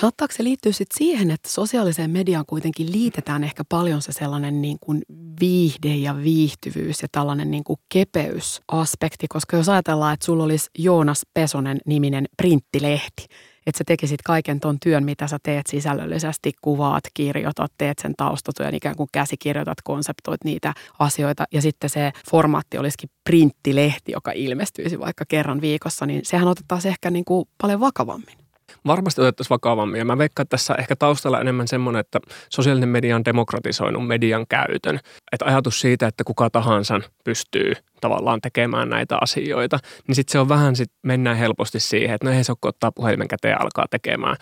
[0.00, 4.76] Saattaako se liittyä sit siihen, että sosiaaliseen mediaan kuitenkin liitetään ehkä paljon se sellainen niin
[4.80, 5.02] kuin
[5.40, 11.26] viihde ja viihtyvyys ja tällainen niin kuin kepeysaspekti, koska jos ajatellaan, että sulla olisi Joonas
[11.34, 13.26] Pesonen niminen printtilehti,
[13.66, 18.74] että sä tekisit kaiken ton työn, mitä sä teet sisällöllisesti, kuvaat, kirjoitat, teet sen taustatyön,
[18.74, 25.24] ikään kuin käsikirjoitat, konseptoit niitä asioita ja sitten se formaatti olisikin printtilehti, joka ilmestyisi vaikka
[25.28, 28.43] kerran viikossa, niin sehän otettaisiin ehkä niin kuin paljon vakavammin
[28.86, 29.98] varmasti otettaisiin vakavammin.
[29.98, 32.20] Ja mä veikkaan, että tässä ehkä taustalla enemmän semmoinen, että
[32.50, 35.00] sosiaalinen media on demokratisoinut median käytön.
[35.32, 40.48] Että ajatus siitä, että kuka tahansa pystyy tavallaan tekemään näitä asioita, niin sitten se on
[40.48, 43.86] vähän, sit mennään helposti siihen, että no ei se ole, ottaa puhelimen käteen ja alkaa
[43.90, 44.36] tekemään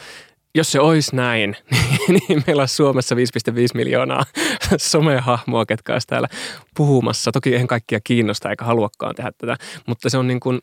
[0.54, 1.56] jos se olisi näin,
[2.08, 3.20] niin meillä olisi Suomessa 5,5
[3.74, 4.24] miljoonaa
[4.76, 6.28] somehahmoa, ketkä olisi täällä
[6.76, 7.32] puhumassa.
[7.32, 10.60] Toki eihän kaikkia kiinnosta eikä haluakaan tehdä tätä, mutta se on niin kuin,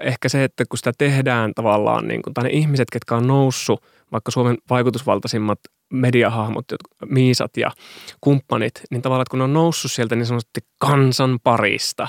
[0.00, 3.84] ehkä se, että kun sitä tehdään tavallaan, niin kuin, tai ne ihmiset, ketkä on noussut,
[4.12, 5.58] vaikka Suomen vaikutusvaltaisimmat
[5.92, 6.64] mediahahmot,
[7.06, 7.70] Miisat ja
[8.20, 12.08] kumppanit, niin tavallaan, että kun ne on noussut sieltä niin sanotusti kansan parista,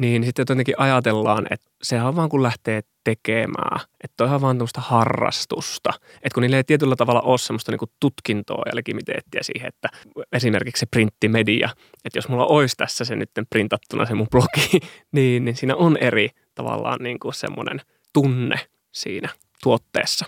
[0.00, 4.80] niin sitten jotenkin ajatellaan, että sehän on vaan kun lähtee tekemään, että on vaan tämmöistä
[4.80, 5.90] harrastusta.
[6.14, 9.88] Että kun niillä ei tietyllä tavalla ole semmoista niin tutkintoa ja legitimiteettiä siihen, että
[10.32, 11.68] esimerkiksi se printtimedia,
[12.04, 14.80] että jos mulla olisi tässä se nyt printattuna se mun blogi,
[15.12, 17.80] niin, niin siinä on eri tavallaan niin kuin semmoinen
[18.12, 18.56] tunne
[18.92, 19.28] siinä
[19.62, 20.24] tuotteessa.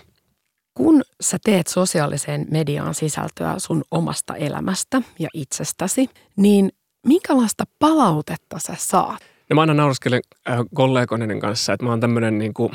[0.73, 6.69] Kun sä teet sosiaaliseen mediaan sisältöä sun omasta elämästä ja itsestäsi, niin
[7.07, 9.32] minkälaista palautetta sä saat?
[9.53, 12.71] No mä aina nauraskelen äh, kollegoiden kanssa, että mä oon tämmöinen niin kuin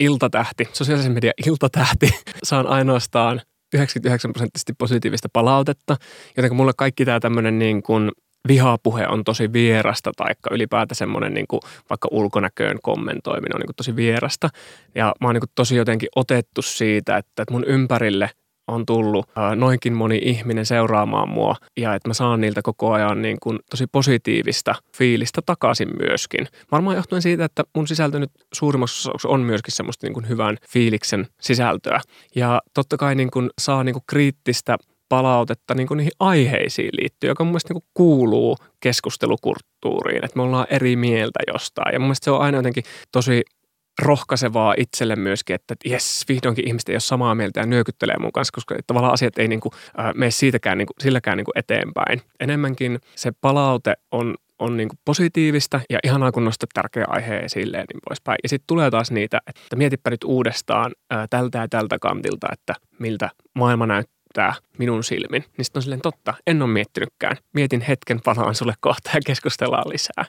[0.00, 2.10] iltatähti, sosiaalisen median iltatähti.
[2.42, 3.40] Saan ainoastaan
[3.74, 5.96] 99 prosenttisesti positiivista palautetta,
[6.36, 8.10] joten mulle kaikki tämä tämmöinen niin kuin
[8.48, 13.76] vihapuhe on tosi vierasta, tai ylipäätään semmoinen niin kuin vaikka ulkonäköön kommentoiminen on niin kuin
[13.76, 14.48] tosi vierasta.
[14.94, 18.30] Ja mä oon niin kuin tosi jotenkin otettu siitä, että mun ympärille
[18.70, 23.36] on tullut noinkin moni ihminen seuraamaan mua ja että mä saan niiltä koko ajan niin
[23.42, 26.46] kuin tosi positiivista fiilistä takaisin myöskin.
[26.72, 31.26] Varmaan johtuen siitä, että mun sisältö nyt suurimmassa on myöskin semmoista niin kuin hyvän fiiliksen
[31.40, 32.00] sisältöä.
[32.34, 34.76] Ja totta kai niin kuin saa niin kuin kriittistä
[35.08, 40.42] palautetta niin kuin niihin aiheisiin liittyen, joka mun mielestä niin kuin kuuluu keskustelukulttuuriin, että me
[40.42, 41.92] ollaan eri mieltä jostain.
[41.92, 43.42] Ja mun mielestä se on aina jotenkin tosi
[43.98, 48.52] rohkaisevaa itselle myöskin, että jes, vihdoinkin ihmiset ei ole samaa mieltä ja nyökyttelee mun kanssa,
[48.54, 52.22] koska tavallaan asiat ei niin kuin, äh, mene siitäkään niin kuin, silläkään niin kuin eteenpäin.
[52.40, 57.84] Enemmänkin se palaute on on niin positiivista ja ihanaa, kun nostat tärkeä aihe esille ja
[57.92, 58.38] niin poispäin.
[58.42, 62.74] Ja sitten tulee taas niitä, että mietipä nyt uudestaan ää, tältä ja tältä kantilta, että
[62.98, 65.44] miltä maailma näyttää minun silmin.
[65.56, 67.36] Niin sitten on silleen totta, en ole miettinytkään.
[67.54, 70.24] Mietin hetken, palaan sulle kohta ja keskustellaan lisää.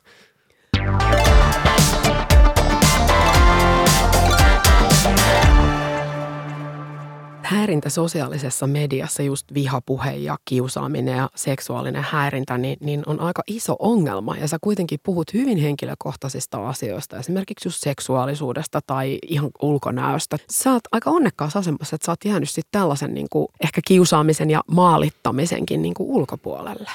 [7.51, 13.75] Häirintä sosiaalisessa mediassa, just vihapuhe ja kiusaaminen ja seksuaalinen häirintä, niin, niin on aika iso
[13.79, 14.37] ongelma.
[14.37, 20.37] Ja sä kuitenkin puhut hyvin henkilökohtaisista asioista, esimerkiksi just seksuaalisuudesta tai ihan ulkonäöstä.
[20.51, 24.49] Sä oot aika onnekkaassa asemassa, että sä oot jäänyt sitten tällaisen niin kuin, ehkä kiusaamisen
[24.49, 26.89] ja maalittamisenkin niin kuin ulkopuolelle.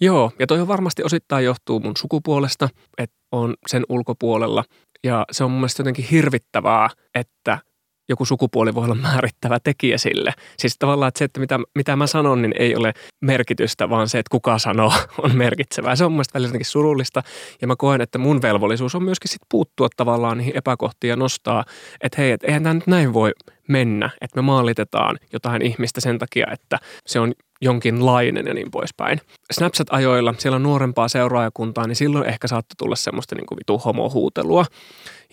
[0.00, 2.68] Joo, ja toi on varmasti osittain johtuu mun sukupuolesta,
[2.98, 4.64] että on sen ulkopuolella.
[5.04, 7.58] Ja se on mun mielestä jotenkin hirvittävää, että
[8.10, 10.32] joku sukupuoli voi olla määrittävä tekijä sille.
[10.58, 14.18] Siis tavallaan, että se, että mitä, mitä mä sanon, niin ei ole merkitystä, vaan se,
[14.18, 14.92] että kuka sanoo,
[15.24, 15.96] on merkitsevää.
[15.96, 17.22] Se on mun jotenkin surullista.
[17.60, 21.64] Ja mä koen, että mun velvollisuus on myöskin sit puuttua tavallaan niihin epäkohtiin ja nostaa,
[22.00, 23.32] että hei, että eihän tämä nyt näin voi
[23.68, 29.20] mennä, että me maalitetaan jotain ihmistä sen takia, että se on jonkinlainen ja niin poispäin.
[29.52, 34.64] Snapchat-ajoilla, siellä on nuorempaa seuraajakuntaa, niin silloin ehkä saattoi tulla semmoista niin kuin vitu homohuutelua.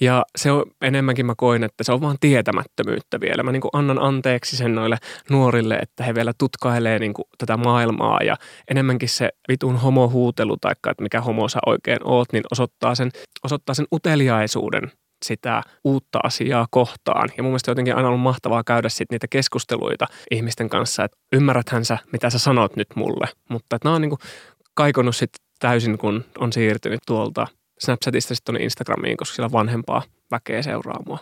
[0.02, 3.44] Ja se on enemmänkin mä koin, että se on vaan tietämättömyyttä vielä.
[3.44, 4.98] Mä niin kuin annan anteeksi sen noille
[5.30, 8.36] nuorille, että he vielä tutkailee niin kuin tätä maailmaa ja
[8.72, 13.12] enemmänkin se vitun homohuutelu tai että mikä homo sä oikein oot, niin osoittaa sen,
[13.44, 14.92] osoittaa sen uteliaisuuden
[15.26, 17.30] sitä uutta asiaa kohtaan.
[17.38, 21.86] Ja mun mielestä jotenkin aina ollut mahtavaa käydä sitten niitä keskusteluita ihmisten kanssa, että ymmärräthän
[21.86, 23.28] sä, mitä sä sanot nyt mulle.
[23.50, 24.18] Mutta että nämä on niin
[24.74, 27.48] kaikonut sitten täysin, kun on siirtynyt tuolta
[27.80, 30.02] Snapchatista sitten tuonne Instagramiin, koska siellä vanhempaa
[30.32, 31.20] väkeä seuraa mua.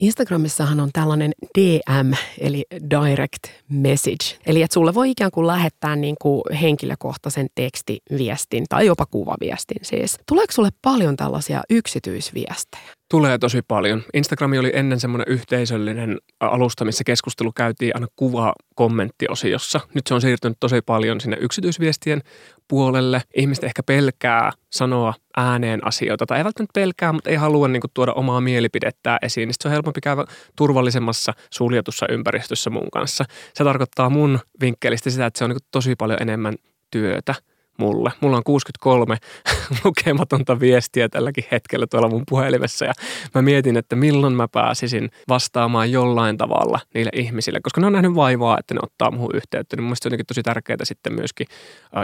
[0.00, 4.38] Instagramissahan on tällainen DM, eli direct message.
[4.46, 10.18] Eli että sulle voi ikään kuin lähettää niin kuin henkilökohtaisen tekstiviestin tai jopa kuvaviestin siis.
[10.28, 12.97] Tuleeko sulle paljon tällaisia yksityisviestejä?
[13.10, 14.02] Tulee tosi paljon.
[14.14, 19.80] Instagrami oli ennen semmoinen yhteisöllinen alusta, missä keskustelu käytiin aina kuva kommenttiosiossa.
[19.94, 22.22] Nyt se on siirtynyt tosi paljon sinne yksityisviestien
[22.68, 23.22] puolelle.
[23.36, 27.90] Ihmiset ehkä pelkää sanoa ääneen asioita, tai ei välttämättä pelkää, mutta ei halua niin kuin,
[27.94, 29.46] tuoda omaa mielipidettään esiin.
[29.46, 30.24] Niin se on helpompi käydä
[30.56, 33.24] turvallisemmassa suljetussa ympäristössä mun kanssa.
[33.54, 36.54] Se tarkoittaa mun vinkkelistä sitä, että se on niin kuin, tosi paljon enemmän
[36.90, 37.34] työtä
[37.78, 38.10] mulle.
[38.20, 39.16] Mulla on 63
[39.84, 42.92] lukematonta viestiä tälläkin hetkellä tuolla mun puhelimessa ja
[43.34, 48.14] mä mietin, että milloin mä pääsisin vastaamaan jollain tavalla niille ihmisille, koska ne on nähnyt
[48.14, 51.46] vaivaa, että ne ottaa muuhun yhteyttä, niin mun mielestä jotenkin tosi tärkeää sitten myöskin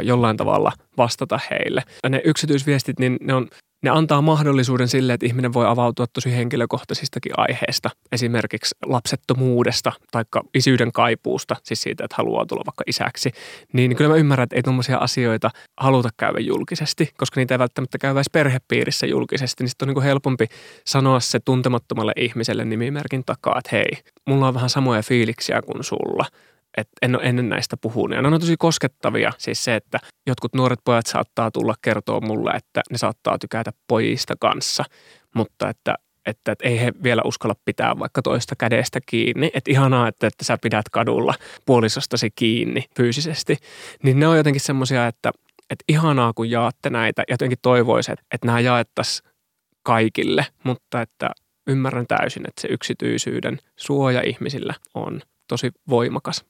[0.03, 1.83] jollain tavalla vastata heille.
[2.03, 3.49] Ja ne yksityisviestit, niin ne on
[3.85, 10.93] ne antaa mahdollisuuden sille, että ihminen voi avautua tosi henkilökohtaisistakin aiheista, esimerkiksi lapsettomuudesta tai isyyden
[10.93, 13.31] kaipuusta, siis siitä, että haluaa tulla vaikka isäksi.
[13.73, 17.99] Niin kyllä mä ymmärrän, että ei tuommoisia asioita haluta käydä julkisesti, koska niitä ei välttämättä
[17.99, 20.47] käy edes perhepiirissä julkisesti, niin sitten on niin helpompi
[20.85, 23.91] sanoa se tuntemattomalle ihmiselle nimimerkin takaa, että hei,
[24.27, 26.27] mulla on vähän samoja fiiliksiä kuin sulla
[26.77, 28.17] että en ole ennen näistä puhunut.
[28.17, 29.33] Ja ne on tosi koskettavia.
[29.39, 34.35] Siis se, että jotkut nuoret pojat saattaa tulla kertoa mulle, että ne saattaa tykätä pojista
[34.41, 34.85] kanssa,
[35.35, 35.95] mutta että
[36.27, 39.51] että, että ei he vielä uskalla pitää vaikka toista kädestä kiinni.
[39.55, 41.35] Että ihanaa, että, että sä pidät kadulla
[41.67, 43.57] puolisostasi kiinni fyysisesti.
[44.03, 45.33] Niin ne on jotenkin semmoisia, että,
[45.71, 47.23] että ihanaa kun jaatte näitä.
[47.31, 49.29] Jotenkin toivoisin, että, että nämä jaettaisiin
[49.83, 50.47] kaikille.
[50.65, 51.31] Mutta että
[51.67, 56.45] ymmärrän täysin, että se yksityisyyden suoja ihmisillä on tosi voimakas.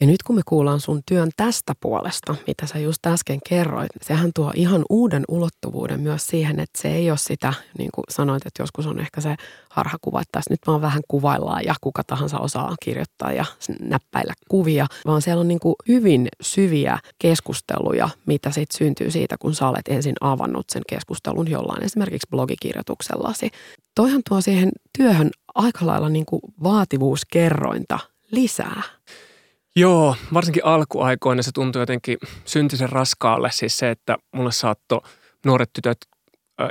[0.00, 4.30] Ja nyt kun me kuullaan sun työn tästä puolesta, mitä sä just äsken kerroit, sehän
[4.34, 8.62] tuo ihan uuden ulottuvuuden myös siihen, että se ei ole sitä, niin kuin sanoit, että
[8.62, 9.36] joskus on ehkä se
[9.70, 13.44] harhakuva, että tässä nyt vaan vähän kuvaillaan ja kuka tahansa osaa kirjoittaa ja
[13.80, 19.54] näppäillä kuvia, vaan siellä on niin kuin hyvin syviä keskusteluja, mitä sitten syntyy siitä, kun
[19.54, 23.50] sä olet ensin avannut sen keskustelun jollain esimerkiksi blogikirjoituksellasi.
[23.94, 27.98] Toihan tuo siihen työhön aika lailla niin kuin vaativuuskerrointa
[28.30, 28.82] lisää.
[29.78, 33.50] Joo, varsinkin alkuaikoina se tuntui jotenkin syntisen raskaalle.
[33.52, 35.00] Siis se, että mulle saattoi
[35.46, 35.98] nuoret tytöt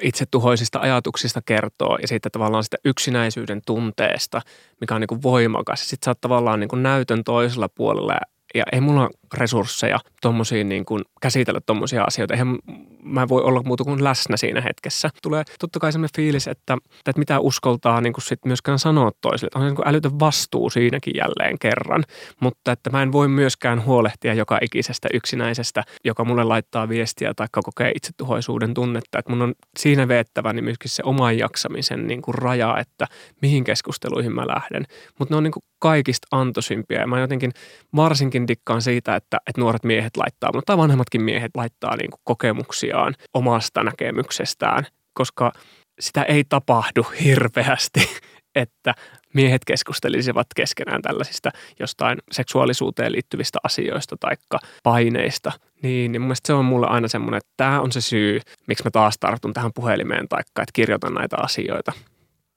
[0.02, 4.42] itsetuhoisista ajatuksista kertoo ja siitä tavallaan sitä yksinäisyyden tunteesta,
[4.82, 5.90] mikä on niin kuin voimakas.
[5.90, 8.14] Sitten sä oot tavallaan niin kuin näytön toisella puolella
[8.56, 12.34] ja ei mulla resursseja tommosiin niin kuin käsitellä tommosia asioita.
[12.34, 12.58] Eihän
[13.04, 15.10] mä voi olla muuta kuin läsnä siinä hetkessä.
[15.22, 19.52] Tulee totta kai sellainen fiilis, että, että mitä uskoltaa niin kuin sit myöskään sanoa toisille.
[19.56, 22.04] On niin kuin älytön vastuu siinäkin jälleen kerran.
[22.40, 27.48] Mutta että mä en voi myöskään huolehtia joka ikisestä yksinäisestä, joka mulle laittaa viestiä tai
[27.52, 29.20] kokee itsetuhoisuuden tunnetta.
[29.20, 33.08] Että mun on siinä veettävä niin myöskin se oman jaksamisen niin kuin raja, että
[33.42, 34.86] mihin keskusteluihin mä lähden.
[35.20, 37.52] Mutta ne on niin kuin kaikista antosimpia ja mä jotenkin
[37.96, 43.16] varsinkin dikkaan siitä, että, että nuoret miehet laittaa, mutta vanhemmatkin miehet laittaa niin kuin kokemuksiaan
[43.34, 45.52] omasta näkemyksestään, koska
[46.00, 48.10] sitä ei tapahdu hirveästi,
[48.56, 48.94] että
[49.34, 54.36] miehet keskustelisivat keskenään tällaisista jostain seksuaalisuuteen liittyvistä asioista tai
[54.84, 55.52] paineista.
[55.84, 58.84] Niin, niin mun mielestä se on mulle aina semmoinen, että tämä on se syy, miksi
[58.84, 61.92] mä taas tartun tähän puhelimeen tai että kirjoitan näitä asioita.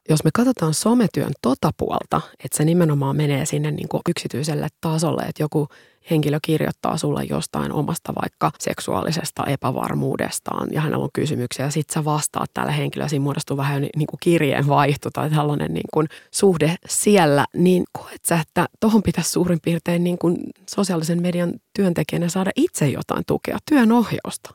[0.09, 5.23] Jos me katsotaan sometyön tota puolta, että se nimenomaan menee sinne niin kuin yksityiselle tasolle,
[5.23, 5.69] että joku
[6.11, 12.05] henkilö kirjoittaa sulle jostain omasta vaikka seksuaalisesta epävarmuudestaan ja hänellä on kysymyksiä ja sitten sä
[12.05, 17.45] vastaat tällä henkilöllä, siinä muodostuu vähän niin kuin kirjeenvaihto tai tällainen niin kuin suhde siellä,
[17.57, 20.37] niin koet sä, että tuohon pitäisi suurin piirtein niin kuin
[20.71, 24.55] sosiaalisen median työntekijänä saada itse jotain tukea, työnohjausta?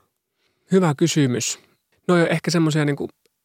[0.71, 1.59] Hyvä kysymys.
[2.07, 2.97] No on ehkä semmoisia niin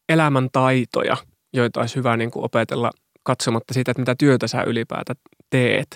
[0.09, 1.17] elämäntaitoja,
[1.53, 2.91] joita olisi hyvä niin kuin opetella
[3.29, 5.13] katsomatta siitä, että mitä työtä sä ylipäätä
[5.49, 5.87] teet.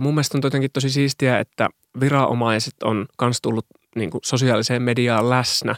[0.00, 1.68] Mun mielestä on jotenkin tosi siistiä, että
[2.00, 3.66] viranomaiset on myös tullut
[3.96, 5.76] niin kuin sosiaaliseen mediaan läsnä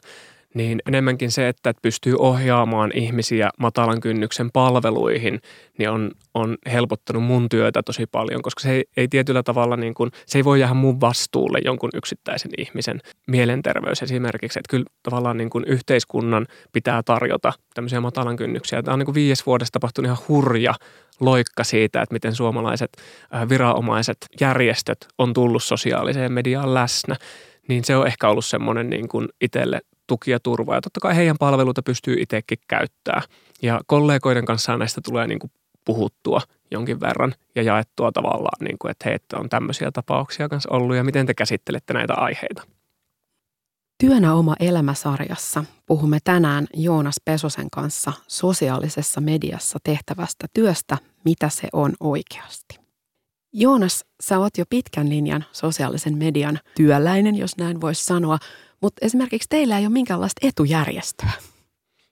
[0.55, 5.40] niin enemmänkin se, että pystyy ohjaamaan ihmisiä matalan kynnyksen palveluihin,
[5.78, 9.94] niin on, on helpottanut mun työtä tosi paljon, koska se ei, ei tietyllä tavalla, niin
[9.94, 14.59] kuin, se ei voi jäädä mun vastuulle jonkun yksittäisen ihmisen mielenterveys esimerkiksi.
[14.59, 18.82] Että kyllä tavallaan niin kuin yhteiskunnan pitää tarjota tämmöisiä matalan kynnyksiä.
[18.82, 20.74] Tämä on niin kuin viides vuodessa tapahtunut ihan hurja
[21.20, 22.90] loikka siitä, että miten suomalaiset
[23.48, 27.16] viranomaiset, järjestöt on tullut sosiaaliseen mediaan läsnä
[27.68, 29.80] niin se on ehkä ollut semmoinen niin kuin itselle
[30.12, 30.74] tuki ja turva.
[30.74, 33.22] Ja totta kai heidän palveluita pystyy itsekin käyttää.
[33.62, 35.50] Ja kollegoiden kanssa näistä tulee niin kuin
[35.84, 36.40] puhuttua
[36.70, 40.96] jonkin verran ja jaettua tavallaan, niin kuin, että hei, että on tämmöisiä tapauksia kanssa ollut
[40.96, 42.62] ja miten te käsittelette näitä aiheita.
[44.00, 51.92] Työnä oma elämäsarjassa puhumme tänään Joonas Pesosen kanssa sosiaalisessa mediassa tehtävästä työstä, mitä se on
[52.00, 52.78] oikeasti.
[53.52, 58.38] Joonas, sä oot jo pitkän linjan sosiaalisen median työläinen, jos näin voisi sanoa,
[58.83, 61.30] mutta esimerkiksi teillä ei ole minkäänlaista etujärjestöä.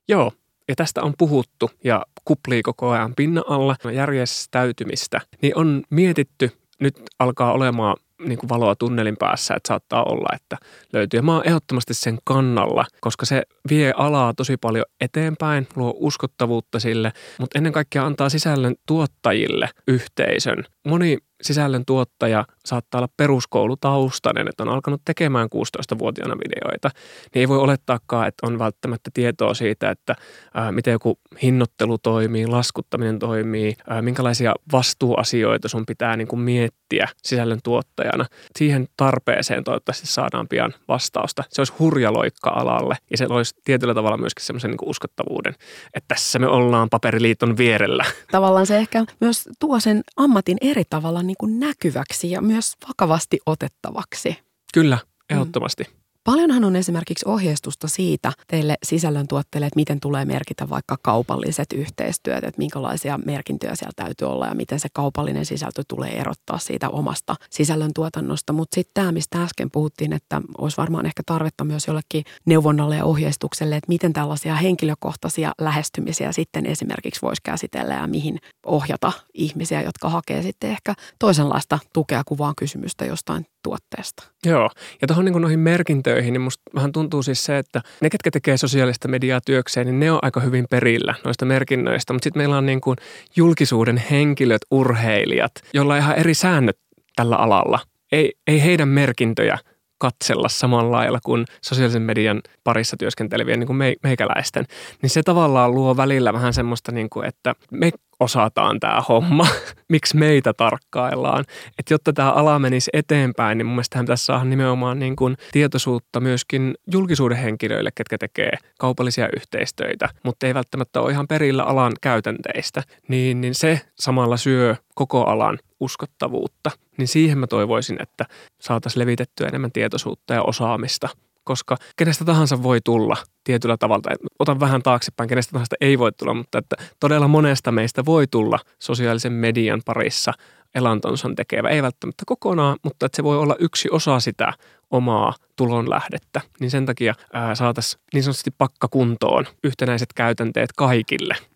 [0.08, 0.32] Joo,
[0.68, 6.50] ja tästä on puhuttu ja kuplii koko ajan pinnan alla järjestäytymistä, niin on mietitty,
[6.80, 7.96] nyt alkaa olemaan
[8.26, 10.56] niin kuin valoa tunnelin päässä, että saattaa olla, että
[10.92, 11.18] löytyy.
[11.18, 16.80] Ja mä oon ehdottomasti sen kannalla, koska se vie alaa tosi paljon eteenpäin, luo uskottavuutta
[16.80, 20.64] sille, mutta ennen kaikkea antaa sisällön tuottajille yhteisön.
[20.88, 26.90] Moni sisällön tuottaja saattaa olla peruskoulutaustainen, että on alkanut tekemään 16-vuotiaana videoita,
[27.34, 30.16] niin ei voi olettaakaan, että on välttämättä tietoa siitä, että
[30.54, 37.08] ää, miten joku hinnoittelu toimii, laskuttaminen toimii, ää, minkälaisia vastuuasioita sun pitää niin kuin miettiä
[37.22, 38.26] sisällön tuottajana.
[38.58, 41.44] Siihen tarpeeseen toivottavasti saadaan pian vastausta.
[41.48, 45.54] Se olisi hurja loikka alalle ja se olisi tietyllä tavalla myöskin semmoisen niin uskottavuuden,
[45.94, 48.04] että tässä me ollaan paperiliiton vierellä.
[48.32, 53.38] Tavallaan se ehkä myös tuo sen ammatin eri tavalla niin kuin näkyväksi ja myös vakavasti
[53.46, 54.36] otettavaksi.
[54.74, 54.98] Kyllä,
[55.30, 55.84] ehdottomasti.
[55.84, 55.99] Mm.
[56.24, 62.58] Paljonhan on esimerkiksi ohjeistusta siitä teille sisällöntuotteille, että miten tulee merkitä vaikka kaupalliset yhteistyöt, että
[62.58, 68.52] minkälaisia merkintöjä siellä täytyy olla ja miten se kaupallinen sisältö tulee erottaa siitä omasta sisällöntuotannosta.
[68.52, 73.04] Mutta sitten tämä, mistä äsken puhuttiin, että olisi varmaan ehkä tarvetta myös jollekin neuvonnalle ja
[73.04, 80.08] ohjeistukselle, että miten tällaisia henkilökohtaisia lähestymisiä sitten esimerkiksi voisi käsitellä ja mihin ohjata ihmisiä, jotka
[80.08, 84.22] hakee sitten ehkä toisenlaista tukea kuin vaan kysymystä jostain tuotteesta.
[84.46, 88.30] Joo, ja tuohon niin noihin merkintöihin, niin musta vähän tuntuu siis se, että ne, ketkä
[88.30, 92.12] tekee sosiaalista mediaa työkseen, niin ne on aika hyvin perillä noista merkinnöistä.
[92.12, 92.96] Mutta sitten meillä on niin kuin
[93.36, 96.78] julkisuuden henkilöt, urheilijat, joilla on ihan eri säännöt
[97.16, 97.78] tällä alalla.
[98.12, 99.58] Ei, ei heidän merkintöjä
[99.98, 104.66] katsella samalla lailla kuin sosiaalisen median parissa työskentelevien niin kuin meikäläisten,
[105.02, 107.90] niin se tavallaan luo välillä vähän semmoista, niin kuin, että me
[108.20, 109.46] osataan tämä homma,
[109.88, 111.44] miksi meitä tarkkaillaan.
[111.78, 116.20] Että jotta tämä ala menisi eteenpäin, niin mun mielestä pitäisi saada nimenomaan niin kuin tietoisuutta
[116.20, 122.82] myöskin julkisuuden henkilöille, ketkä tekee kaupallisia yhteistöitä, mutta ei välttämättä ole ihan perillä alan käytänteistä,
[123.08, 126.70] niin, niin se samalla syö koko alan uskottavuutta.
[126.96, 128.24] Niin siihen mä toivoisin, että
[128.60, 131.08] saataisiin levitettyä enemmän tietoisuutta ja osaamista
[131.50, 134.16] koska kenestä tahansa voi tulla tietyllä tavalla.
[134.38, 138.58] Otan vähän taaksepäin, kenestä tahansa ei voi tulla, mutta että todella monesta meistä voi tulla
[138.78, 140.32] sosiaalisen median parissa
[140.74, 141.68] elantonsa tekevä.
[141.68, 144.52] Ei välttämättä kokonaan, mutta että se voi olla yksi osa sitä
[144.90, 146.40] omaa tulonlähdettä.
[146.60, 147.14] Niin sen takia
[147.54, 151.36] saataisiin niin sanotusti pakkakuntoon yhtenäiset käytänteet kaikille–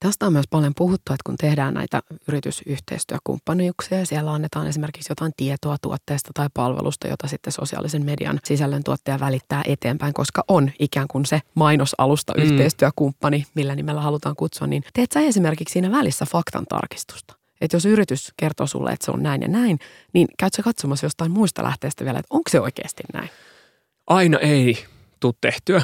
[0.00, 5.32] Tästä on myös paljon puhuttu, että kun tehdään näitä yritysyhteistyökumppanuuksia ja siellä annetaan esimerkiksi jotain
[5.36, 11.08] tietoa tuotteesta tai palvelusta, jota sitten sosiaalisen median sisällön tuottaja välittää eteenpäin, koska on ikään
[11.08, 12.42] kuin se mainosalusta mm.
[12.42, 17.34] yhteistyökumppani, millä nimellä halutaan kutsua, niin teet sä esimerkiksi siinä välissä faktan tarkistusta?
[17.60, 19.78] Että jos yritys kertoo sulle, että se on näin ja näin,
[20.12, 23.30] niin käyt sä katsomassa jostain muista lähteestä vielä, että onko se oikeasti näin?
[24.06, 24.84] Aina ei
[25.20, 25.82] tule tehtyä.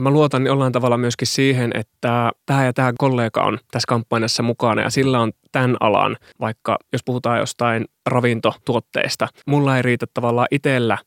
[0.00, 4.82] Mä luotan jollain tavalla myöskin siihen, että tämä ja tämä kollega on tässä kampanjassa mukana
[4.82, 10.98] ja sillä on tämän alan, vaikka jos puhutaan jostain ravintotuotteesta, mulla ei riitä tavallaan itsellä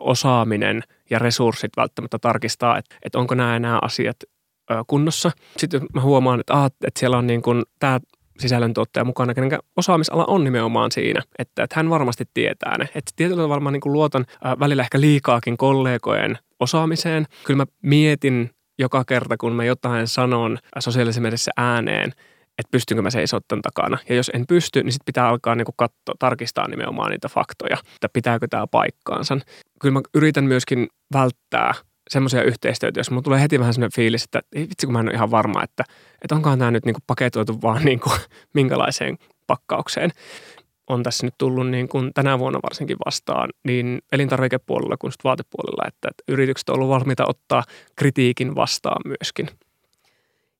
[0.00, 4.16] osaaminen ja resurssit välttämättä tarkistaa, että, että onko nämä nämä asiat
[4.86, 5.30] kunnossa.
[5.56, 8.00] Sitten mä huomaan, että, ah, että siellä on niin kuin tämä
[8.38, 12.84] sisällöntuottaja mukana, kenen osaamisala on nimenomaan siinä, että, että hän varmasti tietää ne.
[12.84, 17.26] Että tietyllä tavalla mä niin kuin luotan äh, välillä ehkä liikaakin kollegojen osaamiseen.
[17.44, 22.12] Kyllä mä mietin joka kerta, kun mä jotain sanon sosiaalisessa mielessä ääneen,
[22.58, 23.98] että pystynkö mä seisoo tämän takana.
[24.08, 28.08] Ja jos en pysty, niin sitten pitää alkaa niin katsoa, tarkistaa nimenomaan niitä faktoja, että
[28.12, 29.38] pitääkö tämä paikkaansa.
[29.80, 31.74] Kyllä mä yritän myöskin välttää
[32.10, 35.06] semmoisia yhteistyötä, jos mulla tulee heti vähän semmoinen fiilis, että ei vitsi kun mä en
[35.08, 35.84] ole ihan varma, että,
[36.22, 38.20] että onkohan tämä nyt niin kuin paketoitu vaan niin kuin,
[38.54, 40.10] minkälaiseen pakkaukseen.
[40.86, 46.08] On tässä nyt tullut niin kuin tänä vuonna varsinkin vastaan niin elintarvikepuolella kuin vaatepuolella, että,
[46.08, 47.64] että yritykset on ollut valmiita ottaa
[47.96, 49.48] kritiikin vastaan myöskin.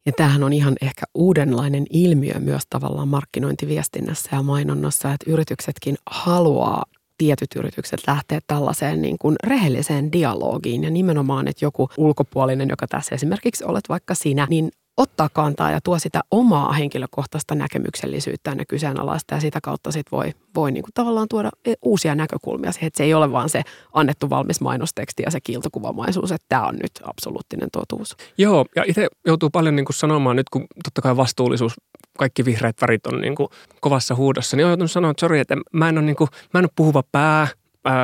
[0.07, 6.85] Ja tämähän on ihan ehkä uudenlainen ilmiö myös tavallaan markkinointiviestinnässä ja mainonnassa, että yrityksetkin haluaa
[7.19, 13.15] tietyt yritykset lähtee tällaiseen niin kuin rehelliseen dialogiin ja nimenomaan, että joku ulkopuolinen, joka tässä
[13.15, 19.35] esimerkiksi olet vaikka sinä, niin ottaa kantaa ja tuo sitä omaa henkilökohtaista näkemyksellisyyttä ja kyseenalaista
[19.35, 22.97] ja sitä kautta sit voi, voi niin kuin tavallaan tuoda e, uusia näkökulmia siihen, että
[22.99, 26.93] se ei ole vaan se annettu valmis mainosteksti ja se kiiltokuvamaisuus, että tämä on nyt
[27.05, 28.17] absoluuttinen totuus.
[28.39, 31.73] Joo, ja itse joutuu paljon niin kuin sanomaan nyt, kun totta kai vastuullisuus,
[32.19, 33.49] kaikki vihreät värit on niin kuin
[33.81, 36.59] kovassa huudossa, niin on joutunut sanoa, että sorry, että mä en ole, niin kuin, mä
[36.59, 37.49] en ole puhuva pää,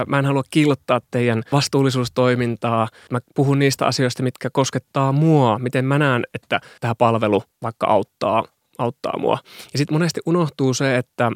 [0.06, 2.88] mä en halua kiillottaa teidän vastuullisuustoimintaa.
[3.10, 8.44] Mä puhun niistä asioista, mitkä koskettaa mua, miten mä näen, että tämä palvelu vaikka auttaa,
[8.78, 9.38] auttaa mua.
[9.72, 11.30] Ja sitten monesti unohtuu se, että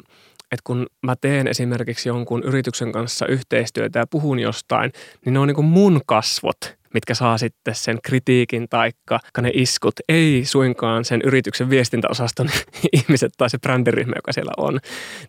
[0.51, 4.91] että kun mä teen esimerkiksi jonkun yrityksen kanssa yhteistyötä ja puhun jostain,
[5.25, 9.93] niin ne on niin kuin mun kasvot mitkä saa sitten sen kritiikin taikka ne iskut,
[10.09, 12.49] ei suinkaan sen yrityksen viestintäosaston
[12.93, 14.79] ihmiset tai se brändiryhmä, joka siellä on.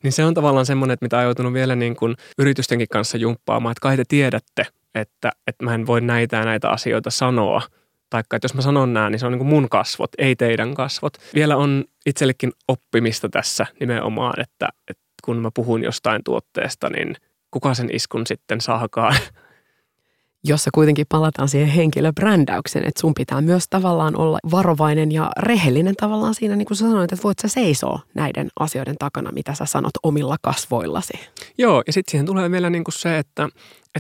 [0.03, 3.73] Niin se on tavallaan semmoinen, että mitä on joutunut vielä niin kuin yritystenkin kanssa jumppaamaan,
[3.73, 7.63] että kai te tiedätte, että, että mä en voi näitä ja näitä asioita sanoa.
[8.11, 10.75] Taikka, että jos mä sanon nämä, niin se on niin kuin mun kasvot, ei teidän
[10.75, 11.13] kasvot.
[11.35, 17.17] Vielä on itsellekin oppimista tässä nimenomaan, että, että kun mä puhun jostain tuotteesta, niin
[17.51, 19.17] kuka sen iskun sitten saakaan
[20.45, 26.35] jossa kuitenkin palataan siihen henkilöbrändäykseen, että sun pitää myös tavallaan olla varovainen ja rehellinen tavallaan
[26.35, 29.93] siinä, niin kuin sä sanoit, että voit sä seisoo näiden asioiden takana, mitä sä sanot
[30.03, 31.13] omilla kasvoillasi.
[31.59, 33.49] Joo, ja sitten siihen tulee vielä niin kuin se, että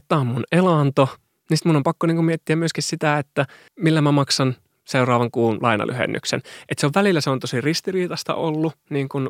[0.09, 1.09] tämä on mun elanto,
[1.51, 3.47] niin sitten mun on pakko niin kuin miettiä myöskin sitä, että
[3.81, 4.57] millä mä maksan
[4.87, 6.41] seuraavan kuun lainalyhennyksen.
[6.68, 9.29] Että se on välillä se on tosi ristiriitasta ollut, niin kuin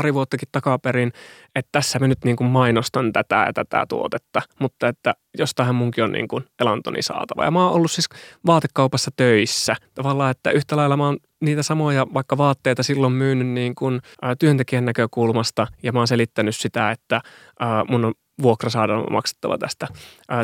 [0.00, 1.12] pari vuottakin takaperin,
[1.54, 6.04] että tässä mä nyt niin kuin mainostan tätä ja tätä tuotetta, mutta että jostain munkin
[6.04, 7.44] on niin kuin elantoni saatava.
[7.44, 8.08] Ja mä oon ollut siis
[8.46, 9.76] vaatekaupassa töissä.
[9.94, 14.00] Tavallaan, että yhtä lailla mä oon niitä samoja vaikka vaatteita silloin myynyt niin kuin,
[14.38, 17.20] työntekijän näkökulmasta ja mä oon selittänyt sitä, että
[17.88, 19.88] mun on vuokra saada maksettava tästä.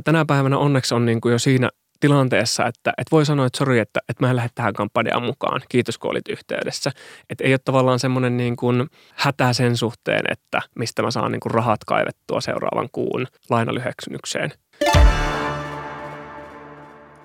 [0.04, 1.70] Tänä päivänä onneksi on niin kuin jo siinä
[2.00, 5.60] tilanteessa, että, että voi sanoa, että sori, että, että mä en lähde tähän kampanjaan mukaan.
[5.68, 6.92] Kiitos, kun olit yhteydessä.
[7.30, 11.40] Että ei ole tavallaan semmoinen niin kuin hätä sen suhteen, että mistä mä saan niin
[11.40, 14.52] kuin rahat kaivettua seuraavan kuun lainalyheksynykseen.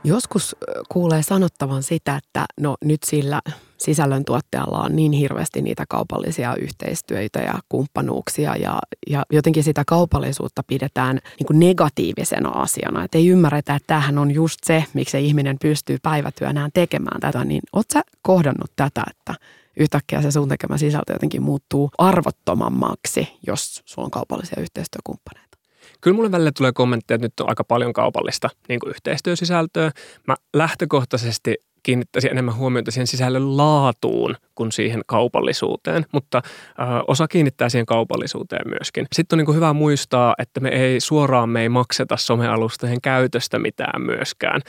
[0.04, 0.56] Joskus
[0.90, 3.42] kuulee sanottavan sitä, että no nyt sillä
[3.82, 8.80] sisällöntuottajalla on niin hirveästi niitä kaupallisia yhteistyöitä ja kumppanuuksia ja,
[9.10, 13.04] ja jotenkin sitä kaupallisuutta pidetään niin kuin negatiivisena asiana.
[13.04, 17.46] Että ei ymmärretä, että tämähän on just se, miksi se ihminen pystyy päivätyönään tekemään tätä.
[17.46, 19.36] Niin oot sä kohdannut tätä, että
[19.78, 25.58] yhtäkkiä se sun tekemä sisältö jotenkin muuttuu arvottomammaksi, jos sulla on kaupallisia yhteistyökumppaneita?
[26.02, 29.92] Kyllä mulle välillä tulee kommentteja, että nyt on aika paljon kaupallista niin yhteistyösisältöä.
[30.28, 37.70] Mä lähtökohtaisesti kiinnittäisi enemmän huomiota siihen sisällön laatuun kuin siihen kaupallisuuteen, mutta ö, osa kiinnittää
[37.70, 39.08] siihen kaupallisuuteen myöskin.
[39.14, 44.02] Sitten on niin hyvä muistaa, että me ei suoraan me ei makseta somealustojen käytöstä mitään
[44.02, 44.62] myöskään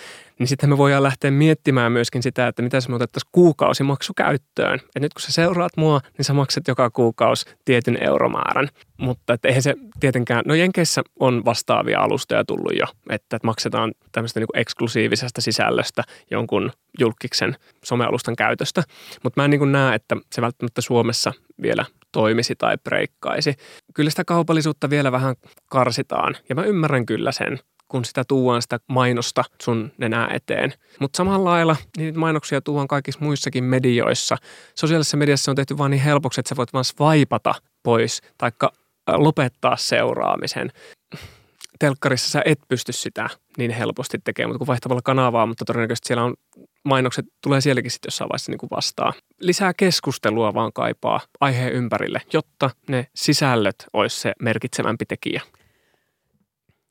[0.43, 4.81] niin sitten me voidaan lähteä miettimään myöskin sitä, että mitä me otettaisiin kuukausimaksu käyttöön.
[4.97, 8.69] Et nyt kun sä seuraat mua, niin sä maksat joka kuukausi tietyn euromäärän.
[8.97, 14.41] Mutta että eihän se tietenkään, no Jenkeissä on vastaavia alustoja tullut jo, että maksetaan tämmöistä
[14.41, 18.83] niin eksklusiivisesta sisällöstä jonkun julkiksen somealustan käytöstä.
[19.23, 21.33] Mutta mä en niin näe, että se välttämättä Suomessa
[21.63, 23.55] vielä toimisi tai breikkaisi.
[23.95, 25.35] Kyllä sitä kaupallisuutta vielä vähän
[25.71, 27.59] karsitaan ja mä ymmärrän kyllä sen,
[27.93, 30.73] kun sitä tuuaan sitä mainosta sun nenää eteen.
[31.01, 34.37] Mutta samalla lailla niitä mainoksia tuuaan kaikissa muissakin medioissa.
[34.75, 38.73] Sosiaalisessa mediassa on tehty vaan niin helpoksi, että sä voit vaan swipata pois taikka
[39.13, 40.73] lopettaa seuraamisen.
[41.79, 43.29] Telkkarissa sä et pysty sitä
[43.59, 46.35] niin helposti tekemään, mutta kun vaihtavalla kanavaa, mutta todennäköisesti siellä on
[46.85, 49.13] mainokset tulee sielläkin sitten jossain vaiheessa niin vastaan.
[49.41, 55.43] Lisää keskustelua vaan kaipaa aiheen ympärille, jotta ne sisällöt olisi se merkitsevämpi tekijä.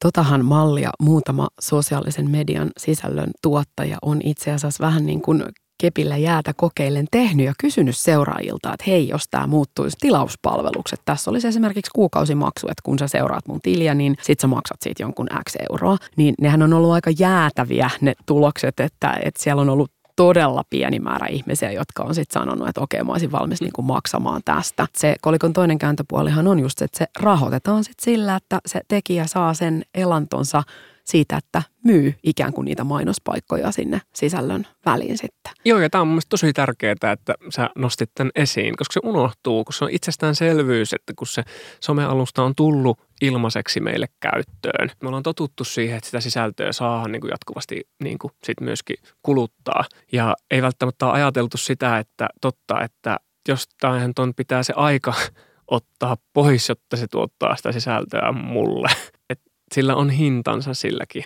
[0.02, 5.44] Totahan mallia muutama sosiaalisen median sisällön tuottaja on itse asiassa vähän niin kuin
[5.82, 11.02] kepillä jäätä kokeillen tehnyt ja kysynyt seuraajilta, että hei, jos tämä muuttuisi tilauspalvelukset.
[11.06, 15.04] Tässä olisi esimerkiksi kuukausimaksu, että kun sä seuraat mun tiliä, niin sit sä maksat siitä
[15.04, 15.98] jonkun X euroa.
[16.18, 21.00] Niin nehän on ollut aika jäätäviä ne tulokset, että, että siellä on ollut todella pieni
[21.00, 24.88] määrä ihmisiä, jotka on sitten sanonut, että okei, mä olisin valmis niin kuin maksamaan tästä.
[24.94, 29.28] Se kolikon toinen kääntöpuolihan on just se, että se rahoitetaan sitten sillä, että se tekijä
[29.28, 30.64] saa sen elantonsa
[31.04, 35.54] siitä, että myy ikään kuin niitä mainospaikkoja sinne sisällön väliin sitten.
[35.66, 39.64] Joo, ja tämä on mielestäni tosi tärkeää, että sä nostit tämän esiin, koska se unohtuu,
[39.64, 41.44] kun se on itsestäänselvyys, että kun se
[41.80, 44.92] somealusta on tullut ilmaiseksi meille käyttöön.
[45.02, 48.96] Me ollaan totuttu siihen, että sitä sisältöä saa niin kuin jatkuvasti niin kuin sit myöskin
[49.22, 49.84] kuluttaa.
[50.12, 53.18] Ja ei välttämättä ole ajateltu sitä, että totta, että
[53.48, 55.14] jostain ton pitää se aika
[55.68, 58.90] ottaa pois, jotta se tuottaa sitä sisältöä mulle.
[59.30, 59.42] Et
[59.74, 61.24] sillä on hintansa silläkin.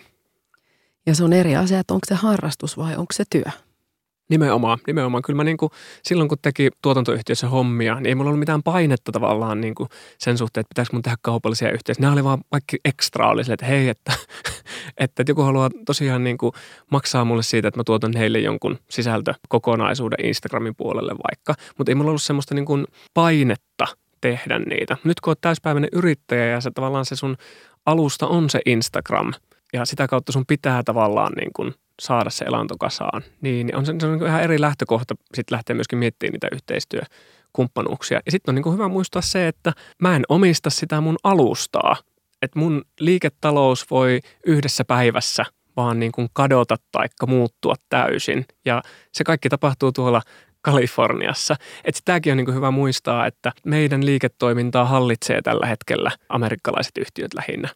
[1.06, 3.52] Ja se on eri asia, että onko se harrastus vai onko se työ.
[4.30, 5.24] Nimenomaan, nimenomaan.
[5.24, 5.70] Kyllä mä niin kuin,
[6.04, 10.38] silloin kun teki tuotantoyhtiössä hommia, niin ei mulla ollut mitään painetta tavallaan niin kuin sen
[10.38, 12.02] suhteen, että pitäisikö mun tehdä kaupallisia yhteyksiä.
[12.02, 16.24] Nämä oli vaan vaikka ekstra oli sille, että hei, että, että, että joku haluaa tosiaan
[16.24, 16.52] niin kuin
[16.92, 21.54] maksaa mulle siitä, että mä tuotan heille jonkun sisältökokonaisuuden Instagramin puolelle vaikka.
[21.78, 23.88] Mutta ei mulla ollut semmoista niin kuin painetta
[24.22, 24.98] tehdä niitä.
[25.04, 27.38] Nyt kun olet täyspäiväinen yrittäjä ja se tavallaan se sun
[27.86, 29.34] alusta on se Instagram
[29.74, 33.96] ja sitä kautta sun pitää tavallaan niin kuin saada se elanto kasaan, niin on se,
[34.00, 38.22] se on ihan eri lähtökohta sitten lähteä myöskin miettimään niitä yhteistyökumppanuuksia.
[38.26, 41.96] Ja sitten on niin hyvä muistaa se, että mä en omista sitä mun alustaa.
[42.42, 45.46] Että mun liiketalous voi yhdessä päivässä
[45.78, 48.46] vaan niin kuin kadota tai muuttua täysin.
[48.66, 48.82] Ja
[49.12, 50.22] se kaikki tapahtuu tuolla
[50.62, 51.56] Kaliforniassa.
[51.84, 57.34] Että tämäkin on niin kuin hyvä muistaa, että meidän liiketoimintaa hallitsee tällä hetkellä amerikkalaiset yhtiöt
[57.34, 57.70] lähinnä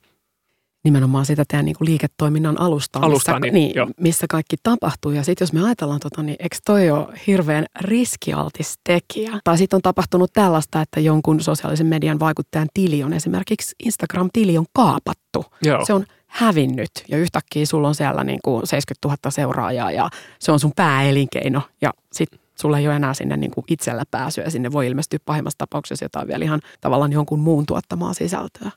[0.84, 5.11] nimenomaan sitä teidän niin kuin liiketoiminnan alustaa, Alustaa, missä, niin, niin, missä kaikki tapahtuu.
[5.11, 9.39] Ja sitten jos me ajatellaan, tota, niin eikö toi ole hirveän riskialtis tekijä?
[9.43, 14.65] Tai sitten on tapahtunut tällaista, että jonkun sosiaalisen median vaikuttajan tili on esimerkiksi Instagram-tili on
[14.73, 15.45] kaapattu.
[15.61, 15.86] Joo.
[15.86, 20.09] Se on hävinnyt ja yhtäkkiä sulla on siellä niin kuin 70 000 seuraajaa ja
[20.39, 24.49] se on sun pääelinkeino ja sitten sulla ei ole enää sinne niin kuin itsellä pääsyä.
[24.49, 28.71] Sinne voi ilmestyä pahimmassa tapauksessa jotain vielä ihan tavallaan jonkun muun tuottamaa sisältöä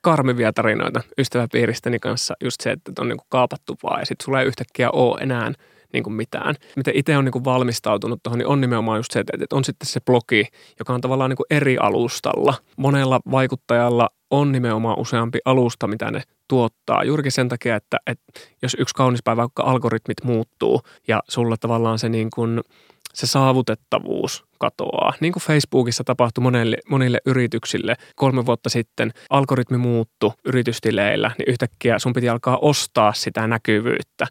[0.00, 2.34] karmivia tarinoita ystäväpiiristäni kanssa.
[2.44, 5.52] Just se, että on niin kuin kaapattu vaan ja sitten sulla ei yhtäkkiä ole enää
[5.92, 6.54] niin kuin mitään.
[6.76, 9.86] Miten itse on niin kuin valmistautunut tuohon, niin on nimenomaan just se, että on sitten
[9.86, 10.44] se blogi,
[10.78, 12.54] joka on tavallaan niin kuin eri alustalla.
[12.76, 17.04] Monella vaikuttajalla on nimenomaan useampi alusta, mitä ne tuottaa.
[17.04, 21.98] Juurikin sen takia, että, että jos yksi kaunis päivä vaikka algoritmit muuttuu ja sulla tavallaan
[21.98, 22.60] se niin kuin–
[23.14, 25.12] se saavutettavuus katoaa.
[25.20, 31.98] Niin kuin Facebookissa tapahtui monille, monille yrityksille kolme vuotta sitten, algoritmi muuttu yritystileillä, niin yhtäkkiä
[31.98, 34.26] sun piti alkaa ostaa sitä näkyvyyttä.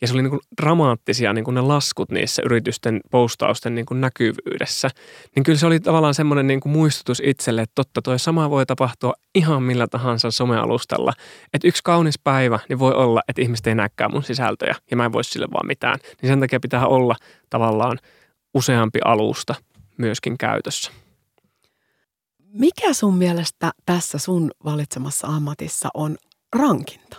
[0.00, 4.00] Ja se oli niin kuin dramaattisia niin kuin ne laskut niissä yritysten postausten niin kuin
[4.00, 4.88] näkyvyydessä.
[5.36, 8.66] Niin kyllä se oli tavallaan semmoinen niin kuin muistutus itselle, että totta toi sama voi
[8.66, 11.12] tapahtua ihan millä tahansa somealustalla.
[11.54, 15.04] Että yksi kaunis päivä, niin voi olla, että ihmiset ei näkään mun sisältöjä ja mä
[15.04, 15.98] en voi sille vaan mitään.
[16.22, 17.16] Niin sen takia pitää olla
[17.50, 17.98] tavallaan–
[18.54, 19.54] useampi alusta
[19.98, 20.92] myöskin käytössä.
[22.52, 26.16] Mikä sun mielestä tässä sun valitsemassa ammatissa on
[26.56, 27.16] rankinta?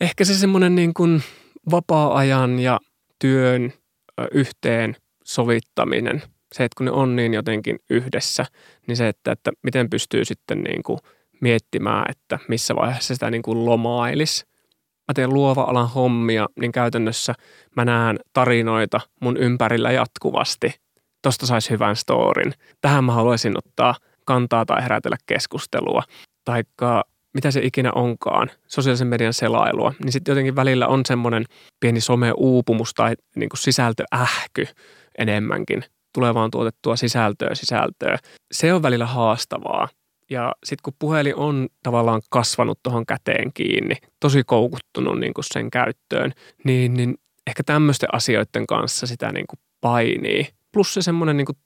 [0.00, 1.22] Ehkä se semmoinen niin kuin
[1.70, 2.80] vapaa-ajan ja
[3.18, 3.72] työn
[4.32, 6.22] yhteen sovittaminen.
[6.52, 8.46] Se, että kun ne on niin jotenkin yhdessä,
[8.86, 10.98] niin se, että, että miten pystyy sitten niin kuin
[11.40, 14.44] miettimään, että missä vaiheessa sitä niin kuin lomailisi
[15.08, 17.34] mä teen luova-alan hommia, niin käytännössä
[17.76, 20.74] mä näen tarinoita mun ympärillä jatkuvasti.
[21.22, 22.52] Tosta saisi hyvän storin.
[22.80, 23.94] Tähän mä haluaisin ottaa
[24.24, 26.02] kantaa tai herätellä keskustelua.
[26.44, 31.44] Taikka mitä se ikinä onkaan, sosiaalisen median selailua, niin sitten jotenkin välillä on semmoinen
[31.80, 34.66] pieni some-uupumus tai niin kuin sisältöähky
[35.18, 35.84] enemmänkin.
[36.14, 38.18] Tulee vaan tuotettua sisältöä sisältöä.
[38.52, 39.88] Se on välillä haastavaa.
[40.30, 45.70] Ja sitten kun puhelin on tavallaan kasvanut tuohon käteen kiinni, tosi koukuttunut niin kuin sen
[45.70, 46.32] käyttöön,
[46.64, 47.14] niin, niin
[47.46, 50.48] ehkä tämmöisten asioiden kanssa sitä niin kuin painii.
[50.72, 51.58] Plus se semmoinen niin kuin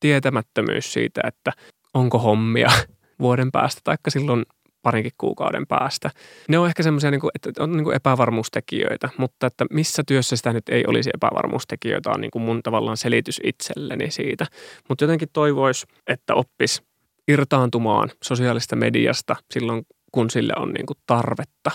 [0.00, 1.52] tietämättömyys siitä, että
[1.94, 2.70] onko hommia
[3.20, 4.44] vuoden päästä tai silloin
[4.82, 6.10] parinkin kuukauden päästä.
[6.48, 10.52] Ne on ehkä semmoisia, niin että on niin kuin epävarmuustekijöitä, mutta että missä työssä sitä
[10.52, 14.46] nyt ei olisi epävarmuustekijöitä on niin kuin mun tavallaan selitys itselleni siitä.
[14.88, 16.82] Mutta jotenkin toivoisi, että oppis
[17.28, 21.70] irtaantumaan sosiaalista mediasta silloin, kun sille on niin kuin tarvetta.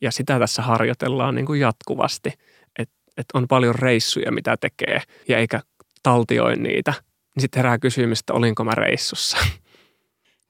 [0.00, 2.32] Ja sitä tässä harjoitellaan niin kuin jatkuvasti,
[2.78, 5.60] että et on paljon reissuja, mitä tekee, ja eikä
[6.02, 6.90] taltioi niitä.
[7.34, 9.36] Niin sitten herää kysymys, että olinko mä reissussa.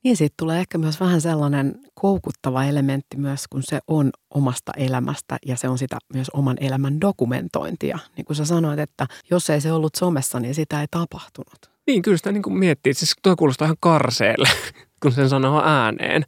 [0.04, 5.36] Niin siitä tulee ehkä myös vähän sellainen koukuttava elementti myös, kun se on omasta elämästä
[5.46, 7.98] ja se on sitä myös oman elämän dokumentointia.
[8.16, 11.77] Niin kuin sä sanoit, että jos ei se ollut somessa, niin sitä ei tapahtunut.
[11.88, 12.94] Niin, kyllä sitä niin kuin miettii.
[12.94, 14.48] Siis tuo kuulostaa ihan karseelle,
[15.02, 16.24] kun sen sanoo ääneen.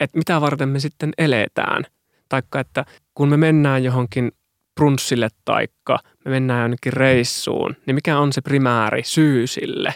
[0.00, 1.84] Että mitä varten me sitten eletään.
[2.28, 2.84] Taikka, että
[3.14, 4.32] kun me mennään johonkin
[4.74, 9.94] prunssille taikka me mennään jonnekin reissuun, niin mikä on se primääri syy sille?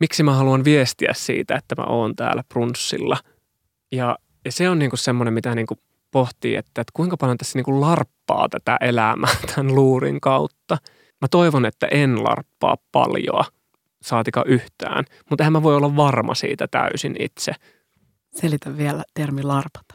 [0.00, 3.16] Miksi mä haluan viestiä siitä, että mä oon täällä prunssilla?
[3.92, 5.78] Ja, ja se on niinku semmoinen, mitä niinku
[6.10, 10.78] pohtii, että, että kuinka paljon tässä niinku larppaa tätä elämää tämän luurin kautta.
[11.20, 13.44] Mä toivon, että en larppaa paljon,
[14.06, 17.52] saatika yhtään, mutta eihän mä voi olla varma siitä täysin itse.
[18.34, 19.94] Selitä vielä termi larpata.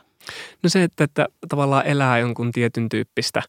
[0.63, 3.41] No se, että, että tavallaan elää jonkun tietyn tyyppistä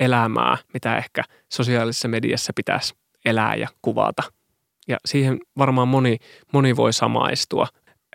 [0.00, 2.94] elämää, mitä ehkä sosiaalisessa mediassa pitäisi
[3.24, 4.22] elää ja kuvata.
[4.88, 6.16] Ja siihen varmaan moni,
[6.52, 7.66] moni voi samaistua,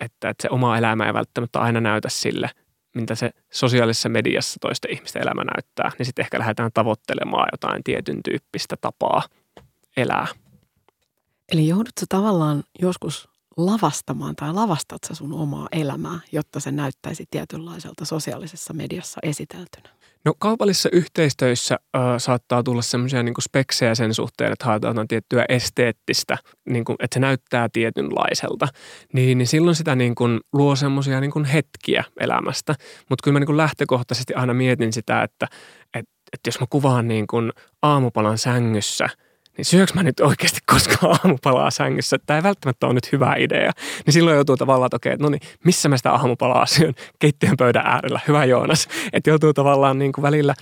[0.02, 2.50] että, että se oma elämä ei välttämättä aina näytä sille,
[2.96, 8.24] mitä se sosiaalisessa mediassa toisten ihmisten elämä näyttää, niin sitten ehkä lähdetään tavoittelemaan jotain tietyn
[8.24, 9.24] tyyppistä tapaa
[9.98, 10.28] elää.
[11.52, 18.06] Eli joudutko tavallaan joskus lavastamaan tai lavastat sä sun omaa elämää, jotta se näyttäisi tietynlaiselta
[18.06, 19.90] sosiaalisessa mediassa esiteltynä?
[20.26, 26.38] No kaupallisissa yhteistöissä äh, saattaa tulla semmoisia niin speksejä sen suhteen, että haetaan tiettyä esteettistä,
[26.70, 28.68] niin kuin, että se näyttää tietynlaiselta.
[29.14, 32.76] Niin, niin silloin sitä niin kuin, luo semmoisia niin hetkiä elämästä.
[33.10, 35.48] Mutta kyllä mä niin kuin lähtökohtaisesti aina mietin sitä, että,
[35.94, 39.10] että, että jos mä kuvaan niin kuin aamupalan sängyssä–
[39.60, 42.18] niin syöks mä nyt oikeasti koskaan aamupalaa sängyssä?
[42.26, 43.72] Tämä ei välttämättä ole nyt hyvä idea.
[44.06, 46.94] Niin silloin joutuu tavallaan, että okei, no niin, missä mä sitä aamupalaa syön?
[47.20, 48.20] Keittiön pöydän äärellä.
[48.28, 48.88] Hyvä Joonas.
[49.14, 50.54] Että joutuu tavallaan niin kuin välillä,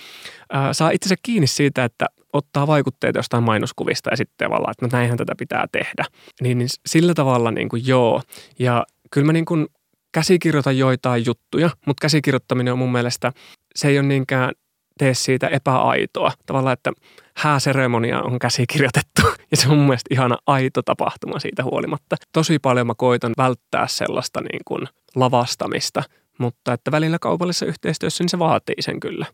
[0.55, 4.89] äh, saa itsensä kiinni siitä, että ottaa vaikutteita jostain mainoskuvista ja sitten tavallaan, että no
[4.91, 6.05] näinhän tätä pitää tehdä.
[6.41, 8.21] Niin, niin sillä tavalla niin kuin joo.
[8.59, 9.67] Ja kyllä mä niin kuin
[10.11, 13.31] käsikirjoitan joitain juttuja, mutta käsikirjoittaminen on mun mielestä,
[13.75, 14.51] se ei ole niinkään
[14.97, 16.31] tee siitä epäaitoa.
[16.45, 16.91] Tavallaan, että
[17.35, 19.21] hääseremonia on käsikirjoitettu
[19.51, 22.15] ja se on mun mielestä ihana aito tapahtuma siitä huolimatta.
[22.33, 26.03] Tosi paljon mä koitan välttää sellaista niin kuin lavastamista,
[26.39, 29.25] mutta että välillä kaupallisessa yhteistyössä niin se vaatii sen kyllä.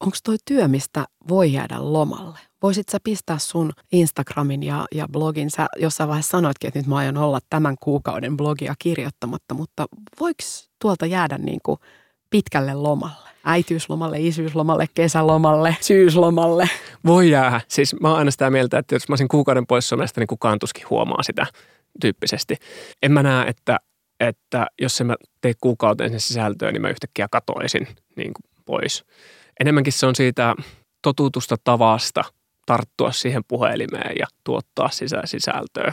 [0.00, 2.38] Onko toi työ, mistä voi jäädä lomalle?
[2.62, 5.50] Voisit sä pistää sun Instagramin ja, ja blogin?
[5.50, 9.86] Sä jossain vaiheessa sanoitkin, että nyt mä aion olla tämän kuukauden blogia kirjoittamatta, mutta
[10.20, 10.42] voiko
[10.82, 11.78] tuolta jäädä niin kuin
[12.30, 13.31] pitkälle lomalle?
[13.44, 16.68] Äitiyslomalle, isyyslomalle, kesälomalle, syyslomalle.
[17.06, 17.60] Voi jäädä.
[17.68, 20.58] Siis mä oon aina sitä mieltä, että jos mä olisin kuukauden pois somesta, niin kukaan
[20.58, 21.46] tuskin huomaa sitä
[22.00, 22.56] tyyppisesti.
[23.02, 23.76] En mä näe, että,
[24.20, 27.86] että jos en mä tee kuukauteen sen sisältöä, niin mä yhtäkkiä katoisin
[28.16, 29.04] niin kuin pois.
[29.60, 30.54] Enemmänkin se on siitä
[31.02, 32.24] totutusta tavasta
[32.66, 35.92] tarttua siihen puhelimeen ja tuottaa sisä sisältöä,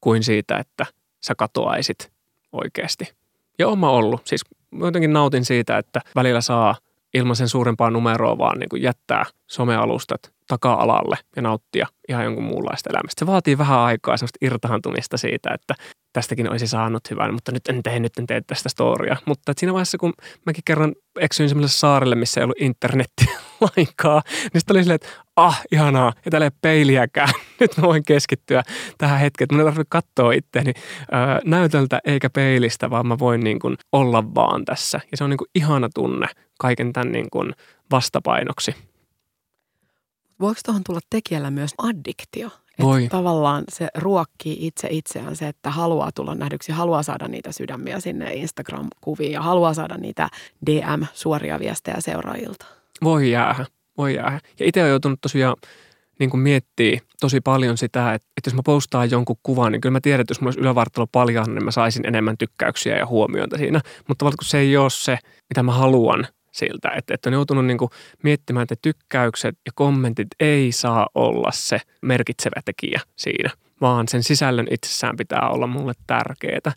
[0.00, 0.86] kuin siitä, että
[1.26, 2.12] sä katoaisit
[2.52, 3.12] oikeasti.
[3.58, 4.26] Ja oon mä ollut.
[4.26, 4.40] Siis
[4.80, 6.76] jotenkin nautin siitä, että välillä saa
[7.14, 12.90] ilman sen suurempaa numeroa vaan niin kuin jättää somealustat taka-alalle ja nauttia ihan jonkun muunlaista
[12.90, 13.18] elämästä.
[13.18, 15.74] Se vaatii vähän aikaa semmoista irtaantumista siitä, että
[16.12, 19.16] tästäkin olisi saanut hyvän, mutta nyt en tee, nyt en tee tästä storia.
[19.26, 20.12] Mutta siinä vaiheessa, kun
[20.46, 23.40] mäkin kerran eksyin semmoiselle saarelle, missä ei ollut internettiä
[23.76, 27.28] lainkaan, niin sitten oli silleen, että ah, ihanaa, ei täällä ei peiliäkään.
[27.60, 28.62] Nyt mä voin keskittyä
[28.98, 30.72] tähän hetkeen, että mun ei tarvitse katsoa itseäni
[31.10, 35.00] ää, näytöltä eikä peilistä, vaan mä voin niin kuin olla vaan tässä.
[35.10, 36.26] Ja se on niin kuin ihana tunne
[36.58, 37.52] kaiken tämän niin kuin
[37.90, 38.74] vastapainoksi.
[40.40, 42.50] Voiko tuohon tulla tekijällä myös addiktio?
[42.82, 43.04] Voi.
[43.04, 48.00] Että tavallaan se ruokkii itse itseään se, että haluaa tulla nähdyksi, haluaa saada niitä sydämiä
[48.00, 50.28] sinne Instagram-kuviin ja haluaa saada niitä
[50.66, 52.66] DM-suoria viestejä seuraajilta.
[53.04, 53.66] Voi jäädä,
[53.98, 54.40] voi jäädä.
[54.60, 55.56] Ja itse olen joutunut tosiaan
[56.18, 59.92] niin kuin miettii tosi paljon sitä, että, että jos mä postaan jonkun kuvan, niin kyllä
[59.92, 63.58] mä tiedän, että jos mulla olisi ylävartalo paljon, niin mä saisin enemmän tykkäyksiä ja huomioita
[63.58, 63.80] siinä.
[64.08, 65.18] Mutta tavallaan kun se ei ole se,
[65.48, 67.90] mitä mä haluan siltä, että, että on joutunut niin kuin
[68.22, 74.66] miettimään, että tykkäykset ja kommentit ei saa olla se merkitsevä tekijä siinä, vaan sen sisällön
[74.70, 76.72] itsessään pitää olla mulle tärkeää.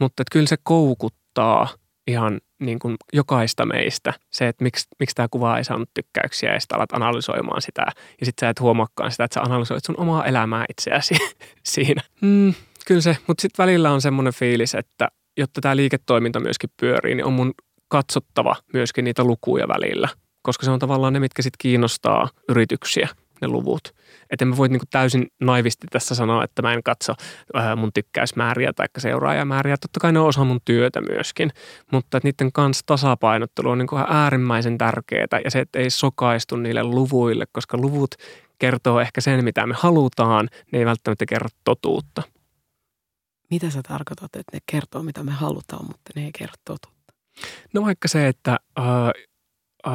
[0.00, 1.68] Mutta että kyllä se koukuttaa
[2.06, 4.14] ihan niin kuin jokaista meistä.
[4.30, 7.82] Se, että miksi, miksi tämä kuva ei saanut tykkäyksiä ja sitten alat analysoimaan sitä.
[8.20, 11.14] Ja sitten sä et huomaakaan sitä, että sä analysoit sun omaa elämää itseäsi
[11.72, 12.02] siinä.
[12.20, 12.54] Mm,
[12.86, 17.24] kyllä se, mutta sitten välillä on semmoinen fiilis, että jotta tämä liiketoiminta myöskin pyörii, niin
[17.24, 17.54] on mun
[17.88, 20.08] katsottava myöskin niitä lukuja välillä,
[20.42, 23.08] koska se on tavallaan ne, mitkä sitten kiinnostaa yrityksiä,
[23.40, 23.94] ne luvut.
[24.30, 27.14] Että mä voi niinku täysin naivisti tässä sanoa, että mä en katso
[27.56, 29.76] äh, mun tykkäysmääriä tai seuraajamääriä.
[29.76, 31.50] Totta kai ne on osa mun työtä myöskin,
[31.92, 36.84] mutta että niiden kanssa tasapainottelu on niinku äärimmäisen tärkeää ja se, että ei sokaistu niille
[36.84, 38.14] luvuille, koska luvut
[38.58, 42.22] kertoo ehkä sen, mitä me halutaan, ne ei välttämättä kerro totuutta.
[43.50, 47.14] Mitä sä tarkoitat, että ne kertoo mitä me halutaan, mutta ne ei kerro totuutta?
[47.74, 48.86] No vaikka se, että äh,
[49.86, 49.94] äh,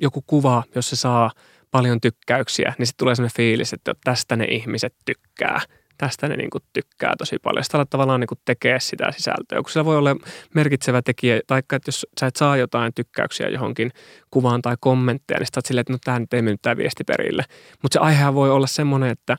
[0.00, 1.30] joku kuva, jos se saa
[1.70, 5.60] paljon tykkäyksiä, niin sitten tulee sellainen fiilis, että tästä ne ihmiset tykkää.
[5.98, 7.64] Tästä ne niin kuin tykkää tosi paljon.
[7.64, 10.16] Sitä tavallaan niin tekee sitä sisältöä, kun sillä voi olla
[10.54, 13.90] merkitsevä tekijä, tai että jos sä et saa jotain tykkäyksiä johonkin
[14.30, 17.44] kuvaan tai kommentteja, niin sä silleen, että no tämä nyt ei mennyt tämä viesti perille.
[17.82, 19.36] Mutta se aihe voi olla semmoinen, että,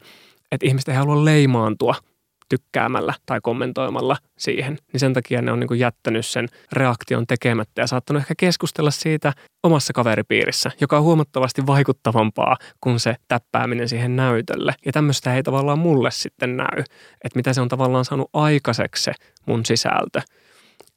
[0.52, 1.96] että ihmiset ei halua leimaantua–
[2.52, 7.88] tykkäämällä tai kommentoimalla siihen, niin sen takia ne on niin jättänyt sen reaktion tekemättä ja
[7.88, 9.34] saattanut ehkä keskustella siitä
[9.64, 14.74] omassa kaveripiirissä, joka on huomattavasti vaikuttavampaa kuin se täppääminen siihen näytölle.
[14.86, 16.84] Ja tämmöistä ei tavallaan mulle sitten näy,
[17.24, 19.12] että mitä se on tavallaan saanut aikaiseksi se
[19.46, 20.22] mun sisältö.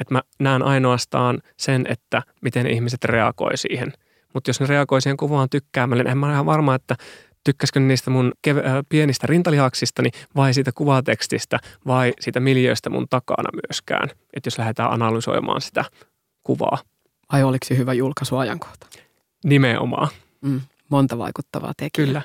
[0.00, 3.92] Että mä näen ainoastaan sen, että miten ihmiset reagoi siihen.
[4.34, 6.96] Mutta jos ne reagoi siihen kuvaan tykkäämällä, niin en mä ole ihan varma, että
[7.44, 13.48] tykkäskö niistä mun kev- äh, pienistä rintalihaksistani vai siitä kuvatekstistä vai siitä miljöistä mun takana
[13.52, 14.10] myöskään.
[14.34, 15.84] Että jos lähdetään analysoimaan sitä
[16.42, 16.78] kuvaa.
[17.32, 18.86] Vai oliko se hyvä julkaisuajankohta?
[19.44, 20.08] Nimenomaan.
[20.40, 22.06] Mm, monta vaikuttavaa tekijää.
[22.06, 22.22] Kyllä.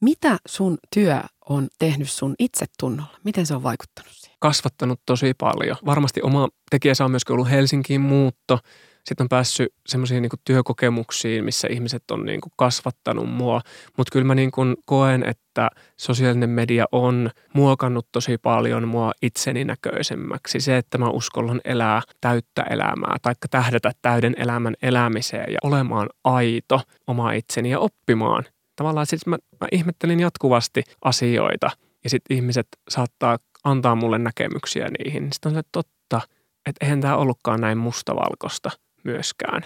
[0.00, 3.18] Mitä sun työ on tehnyt sun itsetunnolla?
[3.24, 4.36] Miten se on vaikuttanut siihen?
[4.40, 5.76] Kasvattanut tosi paljon.
[5.86, 8.58] Varmasti oma tekijä on myöskin ollut Helsinkiin muutto–
[9.10, 13.60] sitten on päässyt semmoisiin niin työkokemuksiin, missä ihmiset on niin kuin kasvattanut mua.
[13.96, 19.64] Mutta kyllä mä niin kuin koen, että sosiaalinen media on muokannut tosi paljon mua itseni
[19.64, 20.60] näköisemmäksi.
[20.60, 26.80] Se, että mä uskallan elää täyttä elämää, tai tähdätä täyden elämän elämiseen ja olemaan aito
[27.06, 28.44] oma itseni ja oppimaan.
[28.76, 31.70] Tavallaan siis mä, mä ihmettelin jatkuvasti asioita
[32.04, 35.28] ja sitten ihmiset saattaa antaa mulle näkemyksiä niihin.
[35.32, 36.20] Sitten on se totta,
[36.66, 38.70] että eihän tämä ollutkaan näin mustavalkoista–
[39.04, 39.62] myöskään.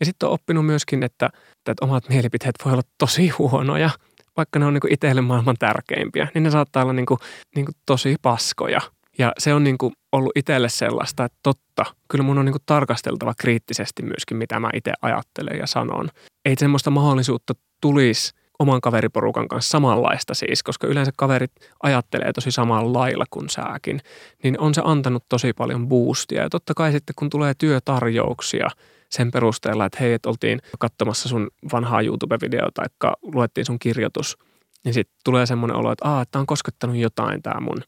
[0.00, 1.30] Ja sitten on oppinut myöskin, että,
[1.70, 3.90] että omat mielipiteet voi olla tosi huonoja,
[4.36, 7.18] vaikka ne on niin itselle maailman tärkeimpiä, niin ne saattaa olla niin kuin,
[7.54, 8.80] niin kuin tosi paskoja.
[9.18, 12.62] Ja se on niin kuin ollut itselle sellaista, että totta, kyllä mun on niin kuin
[12.66, 16.08] tarkasteltava kriittisesti myöskin, mitä mä itse ajattelen ja sanon.
[16.44, 21.52] Ei semmoista mahdollisuutta tulisi oman kaveriporukan kanssa samanlaista siis, koska yleensä kaverit
[21.82, 24.00] ajattelee tosi samalla lailla kuin sääkin,
[24.42, 26.42] niin on se antanut tosi paljon boostia.
[26.42, 28.68] Ja totta kai sitten kun tulee työtarjouksia
[29.10, 34.38] sen perusteella, että hei, että oltiin katsomassa sun vanhaa YouTube-videota tai luettiin sun kirjoitus,
[34.84, 37.82] niin sitten tulee semmoinen olo, että, Aa, että on koskettanut jotain tämä mun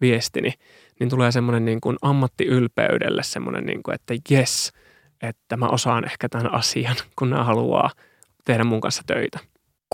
[0.00, 0.52] viestini,
[1.00, 4.72] niin tulee semmoinen niin kuin ammattiylpeydelle semmoinen, niin kuin, että jes,
[5.22, 7.90] että mä osaan ehkä tämän asian, kun nämä haluaa
[8.44, 9.38] tehdä mun kanssa töitä.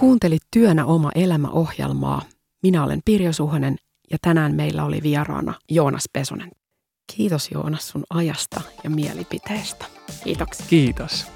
[0.01, 2.23] Kuuntelit Työnä oma elämä ohjelmaa.
[2.63, 3.77] Minä olen Pirjo Suhonen
[4.11, 6.51] ja tänään meillä oli vieraana Joonas Pesonen.
[7.17, 9.85] Kiitos Joonas sun ajasta ja mielipiteestä.
[10.25, 10.67] Kiitoksia.
[10.67, 11.27] Kiitos.